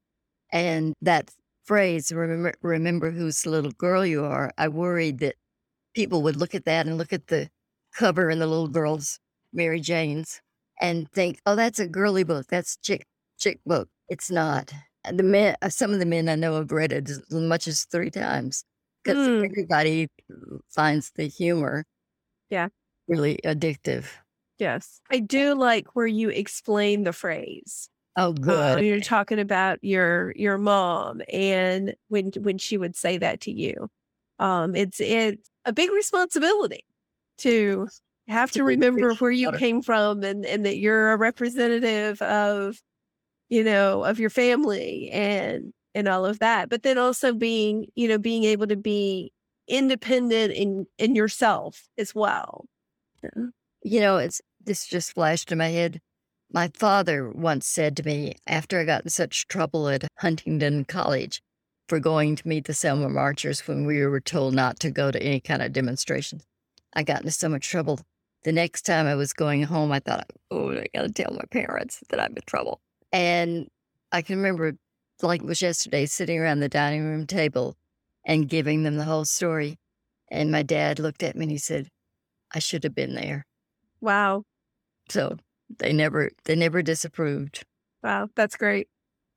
And 0.51 0.93
that 1.01 1.31
phrase, 1.65 2.11
remember, 2.11 2.53
remember 2.61 3.11
whose 3.11 3.45
little 3.45 3.71
girl 3.71 4.05
you 4.05 4.23
are, 4.25 4.51
I 4.57 4.67
worried 4.69 5.19
that 5.19 5.35
people 5.95 6.23
would 6.23 6.35
look 6.37 6.55
at 6.55 6.65
that 6.65 6.87
and 6.87 6.97
look 6.97 7.13
at 7.13 7.27
the 7.27 7.49
cover 7.95 8.29
and 8.29 8.41
the 8.41 8.47
little 8.47 8.67
girl's 8.69 9.19
Mary 9.53 9.79
Jane's 9.81 10.41
and 10.81 11.11
think, 11.11 11.39
oh, 11.45 11.55
that's 11.55 11.79
a 11.79 11.87
girly 11.87 12.23
book. 12.23 12.47
That's 12.49 12.77
chick 12.77 13.05
chick 13.39 13.59
book. 13.65 13.89
It's 14.09 14.31
not. 14.31 14.73
the 15.11 15.23
men, 15.23 15.55
uh, 15.63 15.69
some 15.69 15.93
of 15.93 15.99
the 15.99 16.05
men 16.05 16.29
I 16.29 16.35
know 16.35 16.55
have 16.57 16.71
read 16.71 16.91
it 16.93 17.09
as 17.09 17.21
much 17.31 17.67
as 17.67 17.85
three 17.85 18.11
times 18.11 18.63
because 19.03 19.27
Mm. 19.27 19.45
everybody 19.45 20.09
finds 20.69 21.11
the 21.15 21.27
humor 21.27 21.85
Yeah. 22.49 22.69
really 23.07 23.39
addictive. 23.45 24.07
Yes. 24.59 25.01
I 25.11 25.19
do 25.19 25.55
like 25.55 25.95
where 25.95 26.07
you 26.07 26.29
explain 26.29 27.03
the 27.03 27.13
phrase. 27.13 27.89
Oh, 28.15 28.33
Uh, 28.47 28.77
good. 28.77 28.83
you're 28.83 28.99
talking 29.01 29.39
about 29.39 29.83
your 29.83 30.33
your 30.35 30.57
mom 30.57 31.21
and 31.31 31.95
when 32.09 32.31
when 32.41 32.57
she 32.57 32.77
would 32.77 32.95
say 32.95 33.17
that 33.17 33.41
to 33.41 33.51
you. 33.51 33.89
Um, 34.39 34.75
it's 34.75 34.99
it's 34.99 35.49
a 35.65 35.73
big 35.73 35.91
responsibility 35.91 36.83
to 37.39 37.87
have 38.27 38.51
to 38.51 38.59
To 38.59 38.63
remember 38.63 39.13
where 39.15 39.31
you 39.31 39.51
came 39.51 39.81
from 39.81 40.23
and 40.23 40.45
and 40.45 40.65
that 40.65 40.77
you're 40.77 41.11
a 41.13 41.17
representative 41.17 42.21
of, 42.21 42.81
you 43.49 43.63
know, 43.63 44.03
of 44.05 44.19
your 44.19 44.29
family 44.29 45.09
and 45.11 45.73
and 45.95 46.07
all 46.07 46.25
of 46.25 46.39
that. 46.39 46.69
But 46.69 46.83
then 46.83 46.97
also 46.97 47.33
being, 47.33 47.87
you 47.95 48.07
know, 48.07 48.17
being 48.17 48.43
able 48.45 48.67
to 48.67 48.77
be 48.77 49.33
independent 49.67 50.53
in 50.53 50.87
in 50.97 51.15
yourself 51.15 51.87
as 51.97 52.15
well. 52.15 52.65
You 53.83 53.99
know, 53.99 54.17
it's 54.17 54.41
this 54.59 54.85
just 54.87 55.13
flashed 55.13 55.51
in 55.51 55.57
my 55.57 55.67
head. 55.69 56.01
My 56.53 56.69
father 56.73 57.29
once 57.29 57.65
said 57.65 57.95
to 57.97 58.03
me 58.03 58.35
after 58.45 58.79
I 58.79 58.83
got 58.83 59.03
in 59.03 59.09
such 59.09 59.47
trouble 59.47 59.87
at 59.87 60.03
Huntingdon 60.19 60.83
College 60.83 61.41
for 61.87 61.97
going 61.97 62.35
to 62.35 62.47
meet 62.47 62.65
the 62.65 62.73
Selma 62.73 63.07
Marchers 63.07 63.65
when 63.67 63.85
we 63.85 64.05
were 64.05 64.19
told 64.19 64.53
not 64.53 64.77
to 64.81 64.91
go 64.91 65.11
to 65.11 65.23
any 65.23 65.39
kind 65.39 65.61
of 65.61 65.71
demonstrations. 65.71 66.43
I 66.93 67.03
got 67.03 67.21
into 67.21 67.31
so 67.31 67.47
much 67.47 67.69
trouble. 67.69 68.01
The 68.43 68.51
next 68.51 68.81
time 68.81 69.07
I 69.07 69.15
was 69.15 69.31
going 69.31 69.63
home, 69.63 69.93
I 69.93 69.99
thought, 69.99 70.29
oh, 70.49 70.71
I 70.71 70.87
got 70.93 71.03
to 71.03 71.09
tell 71.09 71.31
my 71.33 71.45
parents 71.51 72.03
that 72.09 72.19
I'm 72.19 72.35
in 72.35 72.43
trouble. 72.45 72.81
And 73.13 73.69
I 74.11 74.21
can 74.21 74.35
remember, 74.35 74.73
like 75.21 75.41
it 75.41 75.47
was 75.47 75.61
yesterday, 75.61 76.05
sitting 76.05 76.37
around 76.37 76.59
the 76.59 76.67
dining 76.67 77.05
room 77.05 77.27
table 77.27 77.77
and 78.25 78.49
giving 78.49 78.83
them 78.83 78.97
the 78.97 79.05
whole 79.05 79.25
story. 79.25 79.77
And 80.29 80.51
my 80.51 80.63
dad 80.63 80.99
looked 80.99 81.23
at 81.23 81.37
me 81.37 81.43
and 81.43 81.51
he 81.51 81.57
said, 81.57 81.87
I 82.53 82.59
should 82.59 82.83
have 82.83 82.95
been 82.95 83.15
there. 83.15 83.45
Wow. 84.01 84.43
So 85.09 85.37
they 85.79 85.93
never 85.93 86.31
they 86.45 86.55
never 86.55 86.81
disapproved. 86.81 87.63
Wow, 88.03 88.29
that's 88.35 88.55
great. 88.57 88.87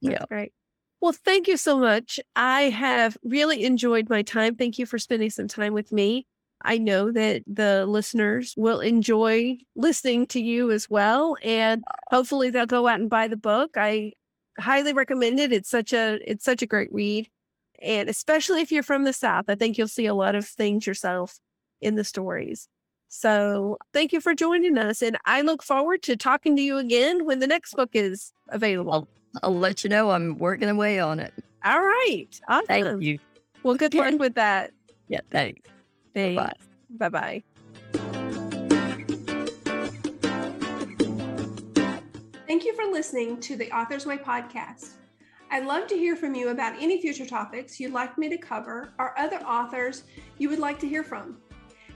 That's 0.03 0.21
Yeah. 0.21 0.25
great. 0.27 0.53
Well, 1.01 1.13
thank 1.13 1.49
you 1.49 1.57
so 1.57 1.79
much. 1.79 2.19
I 2.35 2.63
have 2.63 3.17
really 3.23 3.65
enjoyed 3.65 4.09
my 4.09 4.23
time. 4.23 4.57
Thank 4.57 4.79
you 4.79 4.87
for 4.87 4.99
spending 4.99 5.31
some 5.31 5.49
time 5.49 5.75
with 5.75 5.93
me. 5.93 6.27
I 6.63 6.79
know 6.79 7.13
that 7.13 7.43
the 7.47 7.85
listeners 7.85 8.55
will 8.57 8.81
enjoy 8.81 9.59
listening 9.77 10.27
to 10.29 10.41
you 10.41 10.71
as 10.71 10.89
well, 10.89 11.37
and 11.43 11.85
hopefully 12.11 12.49
they'll 12.49 12.65
go 12.65 12.87
out 12.89 13.01
and 13.01 13.11
buy 13.11 13.29
the 13.29 13.37
book. 13.37 13.73
I 13.77 14.13
highly 14.59 14.95
recommend 14.95 15.41
it. 15.41 15.53
It's 15.53 15.69
such 15.69 15.93
a 15.93 16.19
it's 16.31 16.45
such 16.45 16.63
a 16.63 16.67
great 16.67 16.91
read, 16.93 17.29
and 17.83 18.09
especially 18.09 18.63
if 18.63 18.73
you're 18.73 18.83
from 18.83 19.05
the 19.05 19.13
South, 19.13 19.45
I 19.49 19.57
think 19.57 19.77
you'll 19.77 19.89
see 19.89 20.07
a 20.07 20.15
lot 20.15 20.35
of 20.35 20.47
things 20.47 20.87
yourself 20.87 21.39
in 21.83 21.97
the 21.97 22.05
stories. 22.05 22.67
So, 23.17 23.79
thank 23.93 24.13
you 24.13 24.21
for 24.21 24.35
joining 24.35 24.77
us, 24.77 25.01
and 25.01 25.17
I 25.25 25.43
look 25.43 25.63
forward 25.63 26.03
to 26.03 26.17
talking 26.17 26.57
to 26.57 26.63
you 26.63 26.79
again 26.79 27.25
when 27.25 27.39
the 27.39 27.47
next 27.47 27.75
book 27.75 27.91
is 27.93 28.33
available. 28.49 29.07
I'll 29.41 29.57
let 29.57 29.85
you 29.85 29.89
know 29.89 30.11
I'm 30.11 30.37
working 30.37 30.69
away 30.69 30.99
on 30.99 31.21
it. 31.21 31.33
All 31.65 31.79
right. 31.79 32.27
Awesome. 32.49 32.67
Thank 32.67 33.03
you. 33.05 33.21
Well, 33.63 33.77
good 33.77 33.95
luck 33.95 34.15
with 34.19 34.35
that. 34.35 34.73
Yeah, 35.07 35.21
thanks. 35.31 35.71
Thanks. 36.13 36.43
Bye. 36.43 37.09
Bye 37.09 37.09
bye. 37.09 37.43
Thank 42.49 42.65
you 42.65 42.75
for 42.75 42.91
listening 42.91 43.39
to 43.43 43.55
the 43.55 43.71
Author's 43.71 44.07
Way 44.07 44.17
podcast. 44.17 44.95
I'd 45.53 45.67
love 45.67 45.87
to 45.87 45.95
hear 45.95 46.17
from 46.17 46.35
you 46.35 46.49
about 46.49 46.75
any 46.83 47.01
future 47.01 47.27
topics 47.27 47.79
you'd 47.79 47.93
like 47.93 48.19
me 48.19 48.29
to 48.29 48.37
cover 48.37 48.93
or 48.99 49.17
other 49.17 49.39
authors 49.43 50.03
you 50.39 50.49
would 50.49 50.59
like 50.59 50.81
to 50.81 50.89
hear 50.89 51.05
from. 51.05 51.37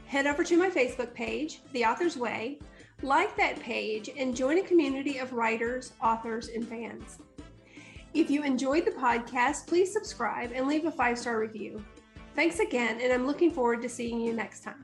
Head 0.08 0.26
over 0.26 0.42
to 0.42 0.56
my 0.56 0.70
Facebook 0.70 1.12
page, 1.12 1.60
The 1.72 1.84
Author's 1.84 2.16
Way, 2.16 2.58
like 3.02 3.36
that 3.36 3.60
page, 3.60 4.08
and 4.16 4.34
join 4.34 4.56
a 4.56 4.62
community 4.62 5.18
of 5.18 5.34
writers, 5.34 5.92
authors, 6.02 6.48
and 6.48 6.66
fans. 6.66 7.18
If 8.14 8.30
you 8.30 8.42
enjoyed 8.42 8.86
the 8.86 8.90
podcast, 8.92 9.66
please 9.66 9.92
subscribe 9.92 10.52
and 10.54 10.66
leave 10.66 10.86
a 10.86 10.90
five 10.90 11.18
star 11.18 11.38
review. 11.38 11.84
Thanks 12.34 12.58
again, 12.58 13.00
and 13.02 13.12
I'm 13.12 13.26
looking 13.26 13.50
forward 13.50 13.82
to 13.82 13.88
seeing 13.90 14.18
you 14.18 14.32
next 14.32 14.64
time. 14.64 14.82